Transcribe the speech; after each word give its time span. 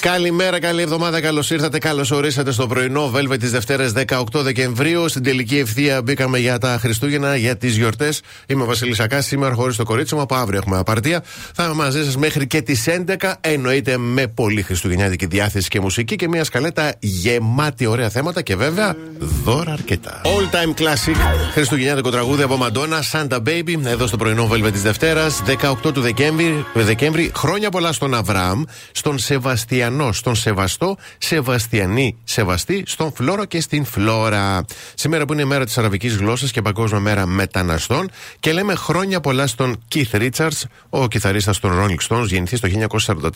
Καλημέρα, 0.00 0.60
καλή 0.60 0.82
εβδομάδα, 0.82 1.20
καλώς 1.20 1.50
ήρθατε, 1.50 1.78
καλώς 1.78 2.10
ορίσατε 2.10 2.52
στο 2.52 2.66
πρωινό 2.66 3.12
Velvet 3.14 3.38
της 3.38 3.50
Δευτέρας 3.50 3.92
18 3.92 4.22
Δεκεμβρίου. 4.32 5.08
Στην 5.08 5.22
τελική 5.22 5.58
ευθεία 5.58 6.02
μπήκαμε 6.02 6.38
για 6.38 6.58
τα 6.58 6.78
Χριστούγεννα, 6.80 7.36
για 7.36 7.56
τις 7.56 7.76
γιορτές. 7.76 8.20
Είμαι 8.46 8.62
ο 8.62 8.66
Βασίλης 8.66 9.00
Ακάς, 9.00 9.26
σήμερα 9.26 9.54
χωρίς 9.54 9.76
το 9.76 9.84
κορίτσι 9.84 10.14
μου. 10.14 10.20
Από 10.20 10.34
αύριο 10.34 10.58
έχουμε 10.58 10.78
απαρτία. 10.78 11.24
Θα 11.54 11.64
είμαι 11.64 11.74
μαζί 11.74 12.04
σας 12.04 12.16
μέχρι 12.16 12.46
και 12.46 12.62
τις 12.62 12.86
11. 12.86 13.36
Εννοείται 13.40 13.96
με 13.96 14.26
πολύ 14.26 14.62
χριστουγεννιάτικη 14.62 15.26
διάθεση 15.26 15.68
και 15.68 15.80
μουσική 15.80 16.16
και 16.16 16.28
μια 16.28 16.44
σκαλέτα 16.44 16.94
γεμάτη 16.98 17.86
ωραία 17.86 18.08
θέματα 18.08 18.42
και 18.42 18.56
βέβαια 18.56 18.96
δώρα 19.44 19.72
αρκετά. 19.72 20.20
All 20.24 20.54
time 20.54 20.80
classic 20.82 21.16
χριστουγεννιάτικο 21.52 22.10
τραγούδι 22.10 22.42
από 22.42 22.56
Μαντόνα, 22.56 23.02
Santa 23.12 23.36
Baby, 23.36 23.74
εδώ 23.84 24.06
στο 24.06 24.16
πρωινό 24.16 24.48
Velvet 24.52 24.72
της 24.72 24.82
Δευτέρας 24.82 25.42
18 25.84 25.92
του 25.92 26.00
Δεκέμβρη. 26.00 26.64
Δεκέμβρη. 26.74 27.30
Χρόνια 27.34 27.70
πολλά 27.70 27.92
στον 27.92 28.14
Αβραάμ, 28.14 28.62
στον 28.92 29.18
Σεβαστιανό 29.18 29.87
στον 30.12 30.34
Σεβαστό, 30.34 30.96
Σεβαστιανή, 31.18 32.16
Σεβαστή, 32.24 32.82
στον 32.86 33.12
Φλόρο 33.12 33.44
και 33.44 33.60
στην 33.60 33.84
Φλόρα. 33.84 34.64
Σήμερα 34.94 35.24
που 35.24 35.32
είναι 35.32 35.42
η 35.42 35.44
μέρα 35.44 35.64
της 35.64 35.78
Αραβικής 35.78 36.16
Γλώσσας 36.16 36.50
και 36.50 36.62
Παγκόσμια 36.62 37.00
Μέρα 37.00 37.26
Μεταναστών 37.26 38.10
και 38.40 38.52
λέμε 38.52 38.74
χρόνια 38.74 39.20
πολλά 39.20 39.46
στον 39.46 39.82
Keith 39.94 40.30
Richards, 40.30 40.62
ο 40.88 41.08
κιθαρίστας 41.08 41.58
των 41.60 41.72
Rolling 41.80 42.08
Stones, 42.08 42.26
γεννηθεί 42.26 42.58
το 42.58 42.68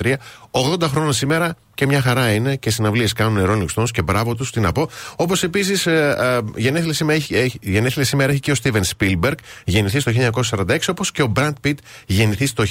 1943, 0.02 0.14
80 0.50 0.82
χρόνια 0.82 1.12
σήμερα 1.12 1.56
και 1.74 1.86
μια 1.86 2.00
χαρά 2.00 2.32
είναι 2.32 2.56
και 2.56 2.70
συναυλίες 2.70 3.12
κάνουν 3.12 3.46
Rolling 3.48 3.74
Stones 3.74 3.90
και 3.90 4.02
μπράβο 4.02 4.34
τους, 4.34 4.50
τι 4.50 4.60
να 4.60 4.72
πω. 4.72 4.88
Όπως 5.16 5.42
επίσης 5.42 5.86
ε, 5.86 6.16
ε, 6.18 6.60
γενέθλια, 6.60 6.92
σήμερα 6.92 7.18
έχει, 7.30 7.58
γενέθλια 7.60 8.04
σήμερα 8.04 8.30
έχει 8.30 8.40
και 8.40 8.50
ο 8.50 8.54
Steven 8.62 8.80
Spielberg, 8.96 9.34
γεννηθεί 9.64 10.02
το 10.02 10.12
1946, 10.50 10.78
όπως 10.88 11.12
και 11.12 11.22
ο 11.22 11.32
Brad 11.36 11.52
Pitt, 11.64 11.74
γεννηθεί 12.06 12.52
το 12.52 12.64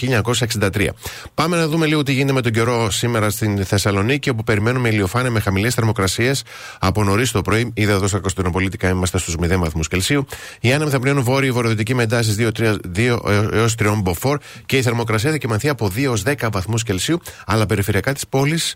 1963. 0.60 0.88
Πάμε 1.34 1.58
να 1.58 1.68
δούμε 1.68 1.86
λίγο 1.86 2.04
τι 2.04 2.12
γίνεται 2.12 2.34
με 2.34 2.42
τον 2.42 2.52
καιρό 2.52 2.92
σήμερα 2.92 3.30
στην 3.30 3.66
Θεσσαλονίκη, 3.72 4.30
όπου 4.30 4.44
περιμένουμε 4.44 4.90
ηλιοφάνεια 4.90 5.32
με 5.32 5.40
χαμηλές 5.40 5.74
θερμοκρασίες 5.74 6.44
από 6.80 7.04
νωρίς 7.04 7.32
το 7.32 7.42
πρωί. 7.42 7.72
Είδα 7.74 7.92
εδώ 7.94 8.08
στα 8.08 8.20
Κωνσταντινοπολίτικα 8.20 8.90
είμαστε 8.90 9.18
στους 9.18 9.36
0 9.36 9.58
βαθμούς 9.58 9.88
Κελσίου. 9.88 10.26
Οι 10.62 10.74
άνεμοι 10.74 10.90
θα 10.92 11.00
πλέον 11.00 11.24
βόρειοι 11.24 11.52
βορειοδυτικοί 11.52 11.96
με 11.96 12.04
εντάσεις 12.04 12.36
2, 12.96 13.20
έως 13.52 13.76
3 13.76 14.02
μποφόρ 14.02 14.38
και 14.66 14.78
η 14.78 14.82
θερμοκρασία 14.82 15.32
θα 15.32 15.38
κοιμανθεί 15.38 15.70
από 15.70 15.88
2 15.88 16.04
έως 16.04 16.24
10 16.26 16.50
βαθμούς 16.52 16.84
Κελσίου, 16.84 17.22
αλλά 17.46 17.66
περιφερειακά 17.66 18.14
της 18.14 18.28
πόλης 18.28 18.76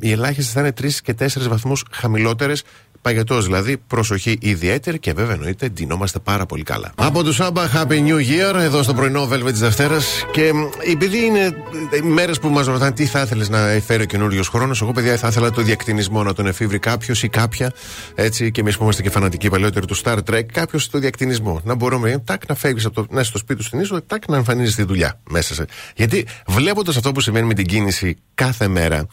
οι 0.00 0.10
ελάχιστες 0.10 0.52
θα 0.52 0.60
είναι 0.60 0.72
3 0.72 1.00
και 1.02 1.14
4 1.14 1.48
βαθμούς 1.48 1.84
χαμηλότερες 1.90 2.62
Παγετός 3.04 3.44
δηλαδή, 3.44 3.76
προσοχή 3.76 4.38
ιδιαίτερη 4.40 4.98
και 4.98 5.12
βέβαια 5.12 5.34
εννοείται 5.34 5.68
ντυνόμαστε 5.68 6.18
πάρα 6.18 6.46
πολύ 6.46 6.62
καλά. 6.62 6.92
Από 6.94 7.22
τους 7.22 7.34
Σάμπα, 7.34 7.70
Happy 7.74 8.06
New 8.06 8.16
Year, 8.16 8.54
εδώ 8.54 8.82
στο 8.82 8.94
πρωινό 8.94 9.28
Velvet 9.32 9.50
της 9.50 9.58
Δευτέρας. 9.58 10.24
Και 10.32 10.50
επειδή 10.90 11.24
είναι 11.24 11.56
μέρες 12.02 12.38
που 12.38 12.48
μας 12.48 12.66
ρωτάνε 12.66 12.92
τι 12.92 13.06
θα 13.06 13.20
ήθελες 13.20 13.48
να 13.48 13.58
φέρει 13.86 14.02
ο 14.02 14.06
καινούριος 14.06 14.48
χρόνος, 14.48 14.82
εγώ 14.82 14.92
παιδιά 14.92 15.16
θα 15.16 15.28
ήθελα 15.28 15.50
το 15.50 15.62
διακτηνισμό 15.62 16.22
να 16.22 16.32
τον 16.32 16.46
εφήβρει 16.46 16.78
κάποιος 16.78 17.22
ή 17.22 17.28
κάποια. 17.28 17.72
Έτσι, 18.14 18.50
και 18.50 18.60
εμείς 18.60 18.76
που 18.76 18.82
είμαστε 18.82 19.02
και 19.02 19.10
φανατικοί 19.10 19.48
παλαιότεροι 19.48 19.86
του 19.86 19.96
Star 19.96 20.18
Trek, 20.30 20.44
κάποιος 20.52 20.90
το 20.90 20.98
διακτηνισμό. 20.98 21.60
Να 21.64 21.74
μπορούμε 21.74 22.22
τάκ 22.24 22.42
να 22.48 22.54
φεύγεις 22.54 22.84
από 22.84 22.94
το, 22.94 23.06
να 23.10 23.22
στο 23.22 23.38
σπίτι 23.38 23.58
του 23.58 23.64
στην 23.66 23.80
ίσο, 23.80 24.02
τάκ 24.02 24.28
να 24.28 24.36
εμφανίζεις 24.36 24.74
τη 24.74 24.82
δουλειά 24.82 25.20
μέσα 25.30 25.54
σε. 25.54 25.64
Γιατί 25.96 26.26
βλέποντας 26.46 26.96
αυτό 26.96 27.12
που 27.12 27.20
συμβαίνει 27.20 27.46
με 27.46 27.54
την 27.54 27.66
κίνηση 27.66 28.16
κάθε 28.34 28.68
μέρα, 28.68 29.06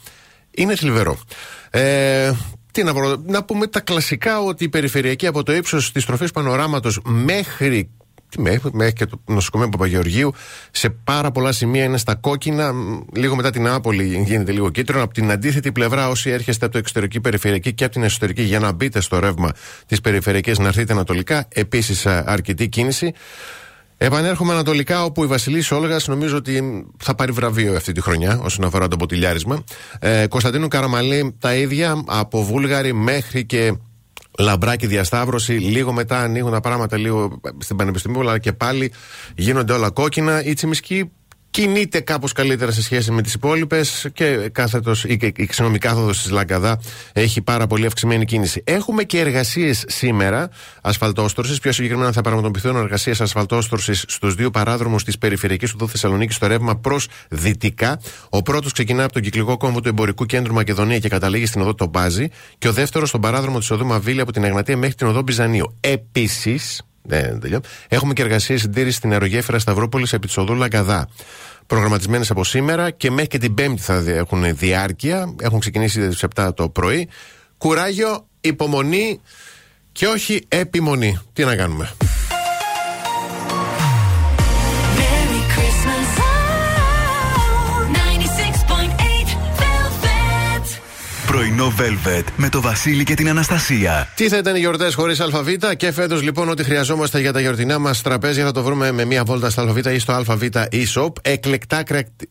είναι 0.52 0.75
θλιβερό. 0.75 1.19
Ε, 1.69 2.31
τι 2.72 2.83
να, 2.83 2.94
να 3.25 3.44
πούμε 3.44 3.67
τα 3.67 3.80
κλασικά 3.80 4.41
ότι 4.41 4.64
η 4.64 4.69
περιφερειακή 4.69 5.27
από 5.27 5.44
το 5.44 5.53
ύψος 5.53 5.91
της 5.91 6.05
τροφής 6.05 6.31
πανοράματος 6.31 7.00
μέχρι 7.03 7.90
μέχρι 8.38 8.94
και 8.94 9.06
το 9.06 9.22
νοσοκομείο 9.25 9.69
Παπαγεωργίου 9.69 10.34
σε 10.72 10.90
πάρα 10.90 11.31
πολλά 11.31 11.51
σημεία 11.51 11.84
είναι 11.84 11.97
στα 11.97 12.16
κόκκινα. 12.16 12.73
Λίγο 13.13 13.35
μετά 13.35 13.50
την 13.50 13.68
Άπολη 13.68 14.23
γίνεται 14.25 14.51
λίγο 14.51 14.69
κίτρινο. 14.69 15.03
Από 15.03 15.13
την 15.13 15.31
αντίθετη 15.31 15.72
πλευρά, 15.72 16.09
όσοι 16.09 16.29
έρχεστε 16.29 16.66
από 16.66 16.73
το 16.73 16.79
εξωτερική 16.79 17.22
περιφερειακή 17.22 17.73
και 17.73 17.84
από 17.84 17.94
την 17.94 18.03
εσωτερική 18.03 18.41
για 18.41 18.59
να 18.59 18.72
μπείτε 18.72 19.01
στο 19.01 19.19
ρεύμα 19.19 19.51
της 19.85 20.01
περιφερειακής 20.01 20.59
να 20.59 20.67
έρθετε 20.67 20.94
ανατολικά, 20.94 21.46
επίσης 21.50 22.06
αρκετή 22.06 22.69
κίνηση. 22.69 23.13
Επανέρχομαι 24.03 24.53
ανατολικά, 24.53 25.03
όπου 25.03 25.23
η 25.23 25.28
Βασιλής 25.28 25.72
Όλγας 25.72 26.07
νομίζω 26.07 26.38
ότι 26.38 26.85
θα 26.97 27.16
πάρει 27.16 27.31
βραβείο 27.31 27.75
αυτή 27.75 27.91
τη 27.91 28.01
χρονιά 28.01 28.39
όσον 28.44 28.66
αφορά 28.66 28.88
το 28.88 28.97
ποτηλιάρισμα. 28.97 29.63
Ε, 30.00 30.28
Κωνσταντίνου 30.28 30.67
Καραμαλή 30.67 31.35
τα 31.39 31.56
ίδια, 31.56 32.03
από 32.07 32.44
Βούλγαρη 32.44 32.94
μέχρι 32.94 33.45
και 33.45 33.73
λαμπράκι 34.40 34.88
διασταύρωση. 34.88 35.53
Λίγο 35.53 35.91
μετά 35.91 36.19
ανοίγουν 36.19 36.51
τα 36.51 36.59
πράγματα 36.59 36.97
λίγο 36.97 37.41
στην 37.57 37.75
Πανεπιστημίου, 37.75 38.19
αλλά 38.19 38.40
και 38.40 38.53
πάλι 38.53 38.91
γίνονται 39.35 39.73
όλα 39.73 39.90
κόκκινα. 39.90 40.44
Η 40.44 40.53
Τσιμισκή 40.53 41.11
κινείται 41.51 42.00
κάπως 42.00 42.31
καλύτερα 42.31 42.72
σε 42.72 42.84
σχέση 42.84 43.12
με 43.12 43.22
τις 43.22 43.34
υπόλοιπες 43.34 44.09
και 44.13 44.50
κάθετος, 44.51 45.03
η, 45.03 45.17
η, 45.22 45.34
η 45.73 45.78
κάθοδος 45.78 46.22
της 46.22 46.31
Λαγκαδά 46.31 46.79
έχει 47.13 47.41
πάρα 47.41 47.67
πολύ 47.67 47.85
αυξημένη 47.85 48.25
κίνηση. 48.25 48.63
Έχουμε 48.66 49.03
και 49.03 49.19
εργασίες 49.19 49.84
σήμερα 49.88 50.50
ασφαλτόστρωσης. 50.81 51.59
Πιο 51.59 51.72
συγκεκριμένα 51.72 52.11
θα 52.11 52.22
πραγματοποιηθούν 52.22 52.75
εργασίες 52.75 53.22
ασφαλτόστρωσης 53.22 54.03
στους 54.07 54.35
δύο 54.35 54.50
παράδρομους 54.51 55.03
της 55.03 55.17
περιφερειακής 55.17 55.73
οδού 55.73 55.90
Θεσσαλονίκης 55.90 56.35
στο 56.35 56.47
ρεύμα 56.47 56.75
προς 56.75 57.07
δυτικά. 57.29 58.00
Ο 58.29 58.41
πρώτος 58.41 58.72
ξεκινά 58.72 59.03
από 59.03 59.13
τον 59.13 59.22
κυκλικό 59.22 59.57
κόμβο 59.57 59.81
του 59.81 59.90
Εμπορικού 59.90 60.25
Κέντρου 60.25 60.53
Μακεδονία 60.53 61.00
και 61.00 61.09
καταλήγει 61.09 61.45
στην 61.45 61.61
οδό 61.61 61.88
Μπάζι 61.90 62.28
Και 62.57 62.67
ο 62.67 62.72
δεύτερος 62.72 63.09
στον 63.09 63.22
παράδρομο 63.22 63.59
της 63.59 63.72
οδού 63.72 63.85
Μαβίλη 63.85 64.22
από 64.22 64.31
την 64.31 64.44
Εγνατία 64.44 64.78
μέχρι 64.78 64.95
την 64.95 65.07
οδό 65.07 65.22
Μπιζανίου. 65.22 65.78
Επίσης, 65.79 66.81
ναι, 67.07 67.31
Έχουμε 67.88 68.13
και 68.13 68.22
εργασίες 68.22 68.62
συντήρησης 68.62 68.95
στην 68.95 69.12
αερογέφυρα 69.12 69.59
Σταυρόπολη 69.59 70.07
επί 70.12 70.28
τη 70.28 70.34
οδού 70.38 70.53
Λαγκαδά. 70.53 71.09
Προγραμματισμένες 71.67 72.31
από 72.31 72.44
σήμερα 72.44 72.91
και 72.91 73.12
μέχρι 73.12 73.28
και 73.28 73.38
την 73.38 73.53
Πέμπτη 73.53 73.81
θα 73.81 74.03
έχουν 74.07 74.56
διάρκεια. 74.56 75.35
Έχουν 75.41 75.59
ξεκινήσει 75.59 76.11
στι 76.11 76.28
7 76.35 76.50
το 76.56 76.69
πρωί. 76.69 77.09
Κουράγιο, 77.57 78.28
υπομονή 78.41 79.22
και 79.91 80.07
όχι 80.07 80.45
επιμονή. 80.47 81.19
Τι 81.34 81.44
να 81.44 81.56
κάνουμε. 81.56 81.90
Πρωινό 91.31 91.74
Velvet 91.80 92.24
με 92.36 92.50
το 92.50 92.62
Βασίλη 92.62 93.03
και 93.03 93.14
την 93.14 93.30
Αναστασία. 93.30 94.08
Τι 94.16 94.30
θα 94.30 94.38
ήταν 94.38 94.56
οι 94.56 94.59
γιορτές 94.59 94.94
χωρίς 94.94 95.19
ΑΒ 95.19 95.47
και 95.78 95.92
φέτος 95.92 96.22
λοιπόν 96.22 96.50
ό,τι 96.50 96.64
χρειαζόμαστε 96.64 97.19
για 97.19 97.34
τα 97.34 97.40
γιορτινά 97.40 97.80
μας 97.80 98.02
τραπέζια 98.02 98.46
θα 98.46 98.52
το 98.52 98.64
βρούμε 98.64 98.92
με 98.92 99.06
μία 99.06 99.24
βόλτα 99.24 99.50
στα 99.50 99.62
ΑΒ 99.62 99.78
ή 99.78 100.00
στο 100.00 100.14
ΑΒ 100.14 100.44
e-shop. 100.72 101.12
Εκλεκτά 101.22 101.84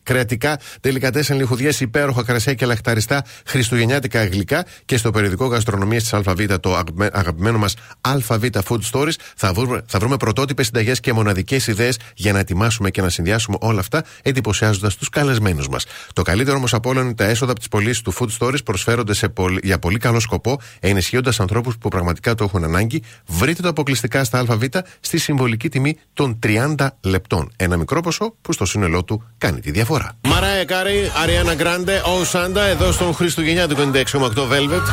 κρεατικά 0.03 0.59
τελικατές 0.81 1.29
λιχουδιές, 1.29 1.79
υπέροχα 1.79 2.23
κρασιά 2.23 2.53
και 2.53 2.65
λαχταριστά 2.65 3.23
χριστουγεννιάτικα 3.45 4.25
γλυκά 4.25 4.65
και 4.85 4.97
στο 4.97 5.11
περιοδικό 5.11 5.45
γαστρονομίας 5.45 6.03
της 6.03 6.13
ΑΒ, 6.13 6.41
το 6.59 6.81
αγαπημένο 7.11 7.57
μας 7.57 7.75
ΑΒ 8.01 8.45
Food 8.67 8.79
Stories, 8.91 9.13
θα 9.35 9.53
βρούμε, 9.53 9.81
θα 9.85 9.99
βρούμε 9.99 10.17
πρωτότυπες 10.17 10.65
συνταγές 10.65 10.99
και 10.99 11.13
μοναδικές 11.13 11.67
ιδέες 11.67 11.99
για 12.15 12.33
να 12.33 12.39
ετοιμάσουμε 12.39 12.89
και 12.89 13.01
να 13.01 13.09
συνδυάσουμε 13.09 13.57
όλα 13.59 13.79
αυτά 13.79 14.03
εντυπωσιάζοντας 14.21 14.95
τους 14.95 15.09
καλεσμένους 15.09 15.67
μας. 15.67 15.85
Το 16.13 16.21
καλύτερο 16.21 16.57
όμως 16.57 16.73
από 16.73 16.89
όλα 16.89 17.01
είναι 17.01 17.13
τα 17.13 17.25
έσοδα 17.25 17.51
από 17.51 17.59
τις 17.59 17.69
πωλήσεις 17.69 18.01
του 18.01 18.13
Food 18.13 18.27
Stories 18.39 18.63
προσφέρονται 18.91 19.13
σε 19.13 19.29
πολύ, 19.29 19.59
για 19.63 19.79
πολύ 19.79 19.97
καλό 19.97 20.19
σκοπό, 20.19 20.59
ενισχύοντας 20.79 21.39
ανθρώπους 21.39 21.77
που 21.77 21.89
πραγματικά 21.89 22.35
το 22.35 22.43
έχουν 22.43 22.63
ανάγκη. 22.63 23.03
Βρείτε 23.25 23.61
το 23.61 23.67
αποκλειστικά 23.67 24.23
στα 24.23 24.39
ΑΒ 24.39 24.63
στη 24.99 25.17
συμβολική 25.17 25.69
τιμή 25.69 25.97
των 26.13 26.39
30 26.43 26.87
λεπτών. 27.01 27.51
Ένα 27.55 27.77
μικρό 27.77 28.01
ποσό 28.01 28.35
που 28.41 28.53
στο 28.53 28.65
σύνολό 28.65 29.03
του 29.03 29.23
κάνει 29.37 29.59
τη 29.59 29.71
διαφορά. 29.71 30.11
Μαράια 30.27 30.65
Κάρι, 30.65 31.11
Αριάννα 31.23 31.53
Γκράντε, 31.53 32.01
Oh 32.19 32.23
Santa, 32.23 32.63
εδώ 32.63 32.91
στον 32.91 33.13
Χριστουγεννιάτικο 33.13 33.81
96,8 33.93 34.03
Velvet. 34.27 34.85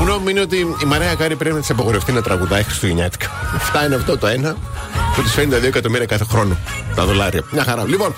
Γνώμη 0.00 0.30
είναι 0.30 0.40
ότι 0.40 0.56
η 0.56 0.84
Μαρέα 0.86 1.14
Κάρι 1.14 1.36
πρέπει 1.36 1.54
να 1.54 1.60
της 1.60 1.70
απαγορευτεί 1.70 2.12
να 2.12 2.22
τραγουδάει 2.22 2.62
Χριστουγεννιάτικα. 2.62 3.30
Φτάνει 3.58 3.94
αυτό 3.94 4.18
το 4.18 4.26
ένα 4.26 4.56
που 5.14 5.22
της 5.22 5.28
φέρνει 5.28 5.58
2 5.60 5.64
εκατομμύρια 5.64 6.06
κάθε 6.06 6.24
χρόνο 6.24 6.56
τα 6.94 7.04
δολάρια. 7.04 7.42
Μια 7.50 7.64
χαρά. 7.64 7.84
Λοιπόν, 7.88 8.14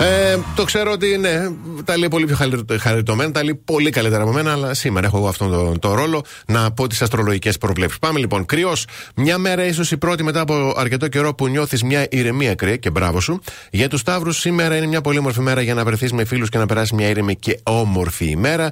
ε, 0.00 0.38
το 0.54 0.64
ξέρω 0.64 0.92
ότι 0.92 1.18
ναι, 1.18 1.48
τα 1.84 1.98
λέει 1.98 2.08
πολύ 2.08 2.26
πιο 2.26 2.36
χαριτωμένα, 2.80 3.30
τα 3.30 3.44
λέει 3.44 3.60
πολύ 3.64 3.90
καλύτερα 3.90 4.22
από 4.22 4.32
μένα, 4.32 4.52
αλλά 4.52 4.74
σήμερα 4.74 5.06
έχω 5.06 5.16
εγώ 5.16 5.28
αυτόν 5.28 5.50
τον 5.50 5.78
το 5.78 5.94
ρόλο 5.94 6.24
να 6.46 6.72
πω 6.72 6.86
τις 6.86 7.02
αστρολογικές 7.02 7.58
προβλέψεις. 7.58 7.98
Πάμε 7.98 8.18
λοιπόν. 8.18 8.46
Κριός, 8.46 8.86
μια 9.14 9.38
μέρα 9.38 9.64
ίσως 9.64 9.90
η 9.90 9.96
πρώτη 9.96 10.22
μετά 10.22 10.40
από 10.40 10.74
αρκετό 10.76 11.08
καιρό 11.08 11.34
που 11.34 11.48
νιώθεις 11.48 11.82
μια 11.82 12.06
ηρεμία 12.10 12.54
κρύα 12.54 12.76
και 12.76 12.90
μπράβο 12.90 13.20
σου. 13.20 13.40
Για 13.70 13.88
τους 13.88 14.00
Σταύρους, 14.00 14.38
σήμερα 14.38 14.76
είναι 14.76 14.86
μια 14.86 15.00
πολύ 15.00 15.18
όμορφη 15.18 15.40
μέρα 15.40 15.60
για 15.60 15.74
να 15.74 15.84
βρεθείς 15.84 16.12
με 16.12 16.24
φίλους 16.24 16.48
και 16.48 16.58
να 16.58 16.66
περάσεις 16.66 16.92
μια 16.92 17.08
ήρεμη 17.08 17.36
και 17.36 17.58
όμορφη 17.62 18.24
ημέρα. 18.24 18.70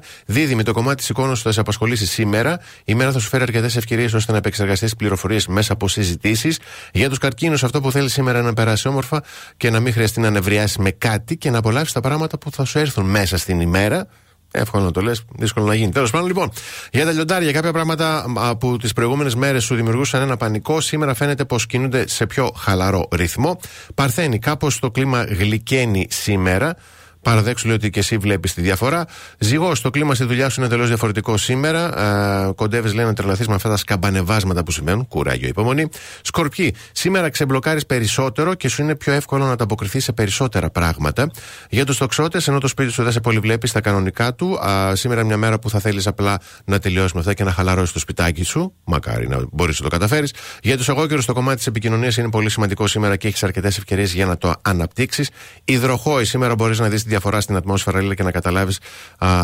με 0.55 0.63
το 0.63 0.73
κομμάτι 0.73 0.95
της 0.95 1.09
εικόνας 1.09 1.37
που 1.37 1.43
θα 1.43 1.51
σε 1.51 1.59
απασχολήσει 1.59 2.05
σήμερα. 2.05 2.59
Η 2.85 2.95
μέρα 2.95 3.11
θα 3.11 3.19
σου 3.19 3.27
φέρει 3.27 3.43
αρκετές 3.43 3.75
ευκαιρίες 3.75 4.13
ώστε 4.13 4.31
να 4.31 4.37
επεξεργαστείς 4.37 4.95
πληροφορίες 4.95 5.47
μέσα 5.47 5.73
από 5.73 5.87
συζητήσεις. 5.87 6.59
Για 6.93 7.09
τους 7.09 7.17
καρκίνους, 7.17 7.58
αυτό 7.63 7.81
που 7.81 7.91
θέλει 7.91 8.09
σήμερα 8.09 8.41
να 8.41 8.53
περάσει 8.53 8.87
όμορφα 8.87 9.23
και 9.57 9.69
να 9.69 9.79
μην 9.79 9.93
χρειαστεί 9.93 10.19
να 10.19 10.29
νευριάσει 10.29 10.81
με 10.81 10.91
κάτι 10.91 11.37
και 11.37 11.49
να 11.49 11.57
απολαύσει 11.57 11.93
τα 11.93 12.01
πράγματα 12.01 12.37
που 12.37 12.51
θα 12.51 12.65
σου 12.65 12.79
έρθουν 12.79 13.05
μέσα 13.05 13.37
στην 13.37 13.59
ημέρα 13.59 14.07
Εύκολο 14.51 14.83
να 14.83 14.91
το 14.91 15.01
λες, 15.01 15.23
δύσκολο 15.35 15.65
να 15.65 15.75
γίνει. 15.75 15.91
Τέλος 15.91 16.11
πάντων, 16.11 16.27
λοιπόν, 16.27 16.51
για 16.91 17.05
τα 17.05 17.11
λιοντάρια, 17.11 17.51
κάποια 17.51 17.71
πράγματα 17.71 18.25
που 18.59 18.77
τις 18.77 18.93
προηγούμενες 18.93 19.35
μέρες 19.35 19.63
σου 19.63 19.75
δημιουργούσαν 19.75 20.21
ένα 20.21 20.37
πανικό, 20.37 20.81
σήμερα 20.81 21.13
φαίνεται 21.13 21.45
πως 21.45 21.65
κινούνται 21.65 22.07
σε 22.07 22.25
πιο 22.25 22.51
χαλαρό 22.57 23.07
ρυθμό. 23.11 23.59
Παρθένει, 23.95 24.39
κάπως 24.39 24.79
το 24.79 24.91
κλίμα 24.91 25.23
γλυκαίνει 25.23 26.07
σήμερα. 26.09 26.75
Παραδέξου 27.21 27.67
λέει 27.67 27.75
ότι 27.75 27.89
και 27.89 27.99
εσύ 27.99 28.17
βλέπεις 28.17 28.53
τη 28.53 28.61
διαφορά. 28.61 29.05
Ζυγός, 29.39 29.81
το 29.81 29.89
κλίμα 29.89 30.15
στη 30.15 30.23
δουλειά 30.23 30.49
σου 30.49 30.55
είναι 30.59 30.69
εντελώς 30.69 30.87
διαφορετικό 30.87 31.37
σήμερα. 31.37 32.53
Κοντεύεις, 32.55 32.93
λέει, 32.93 33.05
να 33.05 33.13
τρελαθείς 33.13 33.47
με 33.47 33.55
αυτά 33.55 33.69
τα 33.69 33.77
σκαμπανεβάσματα 33.77 34.63
που 34.63 34.71
σημαίνουν. 34.71 35.07
Κουράγιο, 35.07 35.47
υπομονή. 35.47 35.89
Σκορπιοί, 36.21 36.75
σήμερα 36.91 37.29
ξεμπλοκάρεις 37.29 37.85
περισσότερο 37.85 38.53
και 38.53 38.69
σου 38.69 38.81
είναι 38.81 38.95
πιο 38.95 39.13
εύκολο 39.13 39.45
να 39.45 39.51
ανταποκριθείς 39.51 40.03
σε 40.03 40.11
περισσότερα 40.11 40.69
πράγματα. 40.69 41.31
Για 41.69 41.85
τους 41.85 41.97
τοξότες, 41.97 42.47
ενώ 42.47 42.59
το 42.59 42.67
σπίτι 42.67 42.91
σου 42.91 43.03
δεν 43.03 43.11
σε 43.11 43.19
πολύ 43.19 43.39
βλέπεις 43.39 43.69
στα 43.69 43.81
κανονικά 43.81 44.33
του, 44.33 44.59
α, 44.59 44.95
σήμερα 44.95 45.23
μια 45.23 45.37
μέρα 45.37 45.59
που 45.59 45.69
θα 45.69 45.79
θέλεις 45.79 46.07
απλά 46.07 46.39
να 46.65 46.79
τελειώσεις 46.79 47.13
με 47.13 47.19
αυτά 47.19 47.33
και 47.33 47.43
να 47.43 47.51
χαλαρώσεις 47.51 47.93
το 47.93 47.99
σπιτάκι 47.99 48.43
σου. 48.43 48.73
Μακάρι 48.83 49.27
να 49.27 49.39
μπορείς 49.51 49.79
να 49.79 49.89
το 49.89 49.91
καταφέρεις. 49.91 50.33
Για 50.61 50.77
τους 50.77 50.87
εγώκερου, 50.89 51.25
το 51.25 51.33
κομμάτι 51.33 51.57
της 51.57 51.67
επικοινωνίας 51.67 52.17
είναι 52.17 52.29
πολύ 52.29 52.49
σημαντικό 52.49 52.87
σήμερα 52.87 53.15
και 53.15 53.27
έχεις 53.27 53.43
αρκετές 53.43 53.77
ευκαιρίες 53.77 54.13
για 54.13 54.25
να 54.25 54.37
το 54.37 54.53
αναπτύξεις. 54.61 55.29
Υδροχόη, 55.63 56.25
σήμερα 56.25 56.55
μπορείς 56.55 56.79
να 56.79 56.87
δεις 56.87 57.03
διαφορά 57.09 57.41
στην 57.41 57.55
ατμόσφαιρα, 57.55 58.01
λέει, 58.01 58.13
και 58.13 58.23
να 58.23 58.31
καταλάβεις 58.31 58.79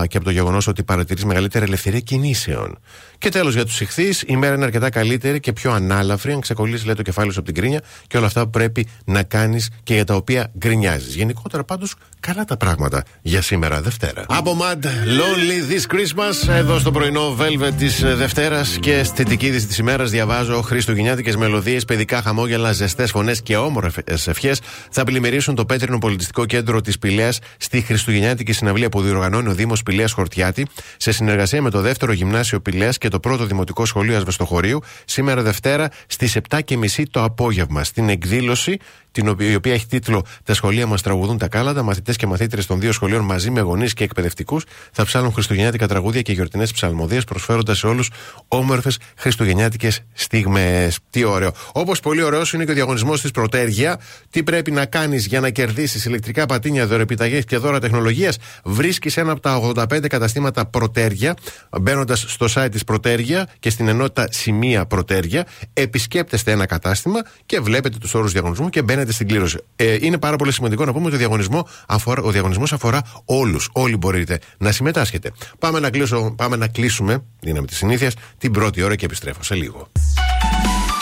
και 0.07 0.17
από 0.17 0.23
το 0.23 0.31
γεγονός 0.31 0.67
ότι 0.67 0.83
παρατηρείς 0.83 1.25
μεγαλύτερη 1.25 1.65
ελευθερία 1.65 1.99
κινήσεων. 1.99 2.79
Και 3.17 3.29
τέλος 3.29 3.53
για 3.53 3.65
τους 3.65 3.81
ηχθείς, 3.81 4.23
η 4.27 4.35
μέρα 4.35 4.55
είναι 4.55 4.63
αρκετά 4.63 4.89
καλύτερη 4.89 5.39
και 5.39 5.53
πιο 5.53 5.71
ανάλαφρη, 5.71 6.31
αν 6.31 6.39
ξεκολλήσεις, 6.39 6.85
λέει, 6.85 6.95
το 6.95 7.01
κεφάλι 7.01 7.31
σου 7.31 7.39
από 7.39 7.51
την 7.51 7.61
κρίνια 7.61 7.81
και 8.07 8.17
όλα 8.17 8.25
αυτά 8.25 8.43
που 8.43 8.49
πρέπει 8.49 8.87
να 9.05 9.23
κάνεις 9.23 9.69
και 9.83 9.93
για 9.93 10.03
τα 10.03 10.15
οποία 10.15 10.51
γκρινιάζεις. 10.57 11.15
Γενικότερα 11.15 11.63
πάντως 11.63 11.95
καλά 12.19 12.45
τα 12.45 12.57
πράγματα 12.57 13.03
για 13.21 13.41
σήμερα 13.41 13.81
Δευτέρα. 13.81 14.25
Από 14.27 14.57
Mad 14.61 14.85
Lonely 14.85 15.71
This 15.71 15.95
Christmas, 15.95 16.49
εδώ 16.49 16.79
στο 16.79 16.91
πρωινό 16.91 17.37
Velvet 17.39 17.73
της 17.77 18.03
Δευτέρας 18.15 18.77
και 18.79 19.03
στη 19.03 19.15
θετική 19.15 19.45
είδηση 19.45 19.65
της 19.65 19.77
ημέρας 19.77 20.09
διαβάζω 20.09 20.61
Χριστουγεννιάτικες 20.61 21.35
μελωδίες, 21.35 21.85
παιδικά 21.85 22.21
χαμόγελα, 22.21 22.71
ζεστές 22.71 23.11
φωνές 23.11 23.41
και 23.41 23.57
όμορφες 23.57 24.27
ευχές 24.27 24.61
θα 24.89 25.03
πλημμυρίσουν 25.03 25.55
το 25.55 25.65
πέτρινο 25.65 25.97
πολιτιστικό 25.97 26.45
κέντρο 26.45 26.81
της 26.81 26.99
Πηλέα 26.99 27.33
στη 27.57 27.81
Χριστουγεννιάτικη 27.81 28.53
συναυλία 28.53 28.89
που 28.89 29.01
διοργανώνει 29.01 29.49
ο 29.49 29.53
Δήμος 29.53 29.83
Πηλέα 29.83 30.07
Χορτιάτη 30.07 30.67
σε 30.97 31.11
συνεργασία 31.11 31.61
με 31.61 31.69
το 31.69 31.81
δεύτερο 31.81 32.11
γυμνάσιο 32.11 32.59
Πηλέα 32.59 32.89
και 32.89 33.07
το 33.07 33.19
πρώτο 33.19 33.45
δημοτικό 33.45 33.85
σχολείο 33.85 34.17
Ασβεστοχωρίου 34.17 34.81
σήμερα 35.05 35.41
Δευτέρα 35.41 35.89
στις 36.07 36.37
7.30 36.49 37.03
το 37.11 37.23
απόγευμα. 37.23 37.83
Στην 37.83 38.09
εκδήλωση 38.09 38.77
την 39.15 39.27
οποία, 39.27 39.51
η 39.51 39.55
οποία 39.55 39.73
έχει 39.73 39.87
τίτλο 39.87 40.25
Τα 40.43 40.53
σχολεία 40.53 40.87
μας 40.87 41.01
τραγουδούν 41.01 41.37
τα 41.37 41.47
κάλαντα. 41.47 41.83
Μαθητές 41.83 42.15
και 42.15 42.27
μαθήτρε 42.27 42.63
των 42.63 42.79
δύο 42.79 42.91
σχολείων 42.91 43.23
μαζί 43.23 43.49
με 43.49 43.61
γονείς 43.61 43.93
και 43.93 44.03
εκπαιδευτικούς 44.03 44.63
θα 44.91 45.05
ψάλουν 45.05 45.31
χριστουγεννιάτικα 45.33 45.87
τραγούδια 45.87 46.21
και 46.21 46.31
γιορτινές 46.31 46.71
ψαλμοδίες, 46.71 47.23
προσφέροντας 47.23 47.77
σε 47.77 47.87
όλους 47.87 48.09
όμορφες 48.47 48.97
χριστουγεννιάτικες 49.17 50.01
στιγμές. 50.13 50.99
Τι 51.09 51.23
ωραίο. 51.23 51.51
Όπως 51.73 51.99
πολύ 51.99 52.21
ωραίος 52.21 52.53
είναι 52.53 52.65
και 52.65 52.71
ο 52.71 52.73
διαγωνισμός 52.73 53.21
της 53.21 53.31
Πρωτέργεια. 53.31 53.99
Τι 54.29 54.43
πρέπει 54.43 54.71
να 54.71 54.85
κάνεις 54.85 55.25
για 55.25 55.39
να 55.39 55.49
κερδίσεις 55.49 56.05
ηλεκτρικά 56.05 56.45
πατίνια, 56.45 56.87
δωρεπιταγές 56.87 57.45
και 57.45 57.57
δώρα 57.57 57.79
τεχνολογίας; 57.79 58.37
Βρίσκεις 58.63 59.17
ένα 59.17 59.31
από 59.31 59.41
τα 59.41 59.55
85 59.55 60.07
καταστήματα 60.07 60.65
Πρωτέργεια, 60.65 61.35
μπαίνοντας 61.81 62.25
στο 62.27 62.45
site 62.55 62.67
της 62.71 62.83
Πρωτέργεια 62.83 63.47
και 63.59 63.69
στην 63.69 63.87
ενότητα 63.87 64.27
Σημεία 64.31 64.85
Πρωτέργεια. 64.85 65.45
Επισκέπτεστε 65.73 66.51
ένα 66.51 66.65
κατάστημα 66.65 67.19
και 67.45 67.59
βλέπετε 67.59 67.97
τους 67.97 68.13
όρους 68.13 68.31
διαγωνισμού 68.31 68.69
και 68.69 68.81
μπαίνετε 68.81 69.04
στην 69.11 69.27
κλήρωση. 69.27 69.57
Ε, 69.75 69.97
είναι 70.01 70.17
πάρα 70.17 70.35
πολύ 70.35 70.51
σημαντικό 70.51 70.85
να 70.85 70.93
πούμε 70.93 71.05
ότι 71.05 71.15
ο 71.15 71.17
διαγωνισμό 71.17 71.67
αφορά, 71.87 72.21
ο 72.21 72.31
διαγωνισμός 72.31 72.73
αφορά 72.73 73.01
όλους. 73.25 73.69
Όλοι 73.71 73.97
μπορείτε 73.97 74.39
να 74.57 74.71
συμμετάσχετε. 74.71 75.31
Πάμε 75.59 75.79
να, 75.79 75.89
κλείσω, 75.89 76.33
πάμε 76.37 76.55
να 76.55 76.67
κλείσουμε, 76.67 77.23
δύναμη 77.39 77.67
της 77.67 77.77
συνήθειας, 77.77 78.13
την 78.37 78.51
πρώτη 78.51 78.81
ώρα 78.81 78.95
και 78.95 79.05
επιστρέφω 79.05 79.43
σε 79.43 79.55
λίγο. 79.55 79.87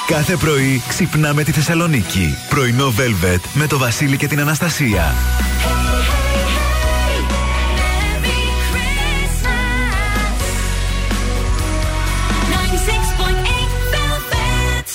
Κάθε 0.07 0.35
πρωί 0.35 0.81
ξυπνάμε 0.87 1.43
τη 1.43 1.51
Θεσσαλονίκη. 1.51 2.35
Πρωινό 2.49 2.93
Velvet 2.97 3.39
με 3.53 3.67
το 3.67 3.77
Βασίλη 3.77 4.17
και 4.17 4.27
την 4.27 4.39
Αναστασία. 4.39 5.13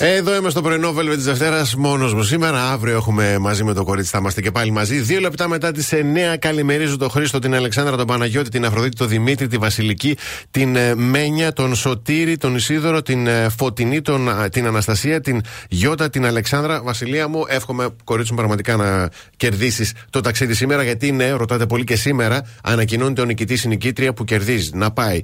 Εδώ 0.00 0.36
είμαι 0.36 0.50
στο 0.50 0.62
πρωινό 0.62 0.94
Velvet 0.96 1.14
της 1.14 1.24
Δευτέρας, 1.24 1.74
μόνος 1.74 2.14
μου 2.14 2.22
σήμερα. 2.22 2.70
Αύριο 2.70 2.96
έχουμε 2.96 3.38
μαζί 3.38 3.64
με 3.64 3.72
το 3.72 3.84
κορίτσι, 3.84 4.10
θα 4.10 4.18
είμαστε 4.18 4.40
και 4.40 4.50
πάλι 4.50 4.70
μαζί. 4.70 5.00
Δύο 5.00 5.20
λεπτά 5.20 5.48
μετά 5.48 5.72
τις 5.72 5.92
9, 5.92 6.36
καλημερίζω 6.38 6.96
τον 6.96 7.10
Χρήστο, 7.10 7.38
την 7.38 7.54
Αλεξάνδρα, 7.54 7.96
τον 7.96 8.06
Παναγιώτη, 8.06 8.50
την 8.50 8.64
Αφροδίτη, 8.64 8.96
τον 8.96 9.08
Δημήτρη, 9.08 9.46
τη 9.46 9.56
Βασιλική, 9.56 10.16
την 10.50 10.76
ε, 10.76 10.94
Μένια, 10.94 11.52
τον 11.52 11.74
Σωτήρη, 11.74 12.36
τον 12.36 12.54
Ισίδωρο, 12.54 13.02
την 13.02 13.26
ε, 13.26 13.48
Φωτεινή, 13.48 14.00
τον, 14.00 14.28
την 14.50 14.66
Αναστασία, 14.66 15.20
την 15.20 15.40
Γιώτα, 15.68 16.10
την 16.10 16.26
Αλεξάνδρα. 16.26 16.82
Βασιλεία 16.82 17.28
μου, 17.28 17.44
εύχομαι, 17.48 17.88
κορίτσι 18.04 18.30
μου, 18.32 18.36
πραγματικά 18.38 18.76
να 18.76 19.08
κερδίσεις 19.36 19.92
το 20.10 20.20
ταξίδι 20.20 20.54
σήμερα, 20.54 20.82
γιατί 20.82 21.12
ναι, 21.12 21.30
ρωτάτε 21.30 21.66
πολύ 21.66 21.84
και 21.84 21.96
σήμερα, 21.96 22.42
ανακοινώνεται 22.62 23.20
ο 23.20 23.24
νικητής 23.24 23.64
η 23.64 23.68
νικήτρια 23.68 24.12
που 24.12 24.24
κερδίζει 24.24 24.70
να 24.74 24.90
πάει 24.90 25.22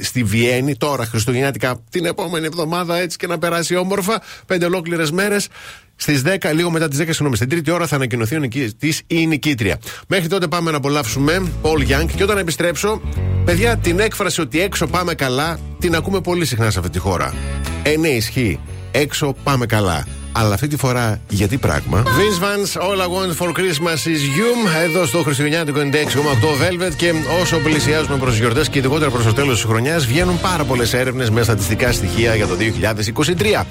στη 0.00 0.22
Βιέννη 0.22 0.76
τώρα 0.76 1.04
Χριστουγεννιάτικα 1.04 1.82
την 1.90 2.04
επόμενη 2.04 2.46
εβδομάδα 2.46 2.98
έτσι 2.98 3.16
και 3.16 3.26
να 3.26 3.38
περάσει 3.38 3.76
όμορφα. 3.76 4.22
Πέντε 4.46 4.64
ολόκληρες 4.64 5.10
μέρες. 5.10 5.48
Στις 5.96 6.22
10, 6.22 6.52
λίγο 6.54 6.70
μετά 6.70 6.88
τις 6.88 6.98
10, 6.98 7.02
συγγνώμη, 7.06 7.36
στην 7.36 7.48
τρίτη 7.48 7.70
ώρα 7.70 7.86
θα 7.86 7.96
ανακοινωθεί 7.96 8.36
ο 8.36 8.38
νικητή 8.38 8.88
ή 8.88 9.04
η 9.06 9.26
νικήτρια. 9.26 9.78
Μέχρι 10.08 10.28
τότε 10.28 10.46
πάμε 10.46 10.70
να 10.70 10.76
απολαύσουμε 10.76 11.42
Paul 11.62 11.78
Young 11.78 12.06
και 12.16 12.22
όταν 12.22 12.38
επιστρέψω, 12.38 13.00
παιδιά, 13.44 13.76
την 13.76 13.98
έκφραση 13.98 14.40
ότι 14.40 14.60
έξω 14.60 14.86
πάμε 14.86 15.14
καλά 15.14 15.58
την 15.78 15.94
ακούμε 15.94 16.20
πολύ 16.20 16.44
συχνά 16.44 16.70
σε 16.70 16.78
αυτή 16.78 16.90
τη 16.90 16.98
χώρα. 16.98 17.34
Ε, 17.82 17.96
ναι, 17.96 18.08
ισχύει. 18.08 18.60
Έξω 18.90 19.36
πάμε 19.42 19.66
καλά. 19.66 20.06
Αλλά 20.38 20.54
αυτή 20.54 20.66
τη 20.66 20.76
φορά 20.76 21.20
γιατί 21.28 21.58
πράγμα; 21.58 22.02
Vince 22.02 22.42
Vance, 22.42 22.82
All 22.82 23.00
I 23.00 23.06
Want 23.06 23.36
for 23.38 23.48
Christmas 23.48 24.06
is 24.06 24.22
You. 24.38 24.82
Εδώ 24.84 25.06
στο 25.06 25.22
Χριστουγεννιάτικο 25.22 25.80
96,8 25.80 26.84
Velvet. 26.86 26.94
Και 26.96 27.12
όσο 27.42 27.56
πλησιάζουμε 27.56 28.16
προς 28.16 28.30
τις 28.30 28.40
γιορτές 28.40 28.68
και 28.68 28.78
ειδικότερα 28.78 29.10
προς 29.10 29.24
το 29.24 29.32
τέλος 29.32 29.54
της 29.54 29.64
χρονιάς, 29.64 30.06
βγαίνουν 30.06 30.40
πάρα 30.40 30.64
πολλές 30.64 30.94
έρευνες 30.94 31.30
με 31.30 31.42
στατιστικά 31.42 31.92
στοιχεία 31.92 32.34
για 32.34 32.46
το 32.46 32.54
2023. 32.54 33.66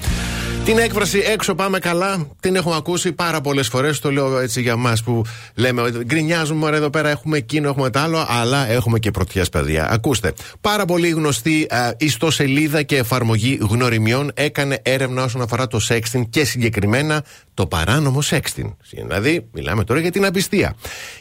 Την 0.66 0.78
έκφραση 0.78 1.18
έξω 1.18 1.54
πάμε 1.54 1.78
καλά 1.78 2.28
την 2.40 2.56
έχουμε 2.56 2.76
ακούσει 2.76 3.12
πάρα 3.12 3.40
πολλές 3.40 3.68
φορές. 3.68 3.98
Το 3.98 4.12
λέω 4.12 4.38
έτσι 4.38 4.60
για 4.60 4.72
εμά 4.72 4.92
που 5.04 5.22
λέμε 5.54 5.90
γκρινιάζουμε 6.04 6.76
εδώ 6.76 6.90
πέρα 6.90 7.08
έχουμε 7.08 7.36
εκείνο, 7.36 7.68
έχουμε 7.68 7.90
το 7.90 7.98
άλλο, 7.98 8.26
αλλά 8.28 8.68
έχουμε 8.68 8.98
και 8.98 9.10
πρωτιές 9.10 9.48
παιδιά. 9.48 9.90
Ακούστε. 9.90 10.32
Πάρα 10.60 10.84
πολύ 10.84 11.08
γνωστή 11.08 11.66
α, 11.70 11.94
ιστοσελίδα 11.98 12.82
και 12.82 12.96
εφαρμογή 12.96 13.58
γνωριμιών 13.60 14.30
έκανε 14.34 14.78
έρευνα 14.82 15.24
όσον 15.24 15.42
αφορά 15.42 15.66
το 15.66 15.80
sexting 15.88 16.22
και 16.30 16.44
συγκεκριμένα 16.44 17.24
το 17.54 17.66
παράνομο 17.66 18.18
sexting. 18.30 18.74
Δηλαδή, 18.90 19.48
μιλάμε 19.52 19.84
τώρα 19.84 20.00
για 20.00 20.10
την 20.10 20.24
απιστία. 20.24 20.74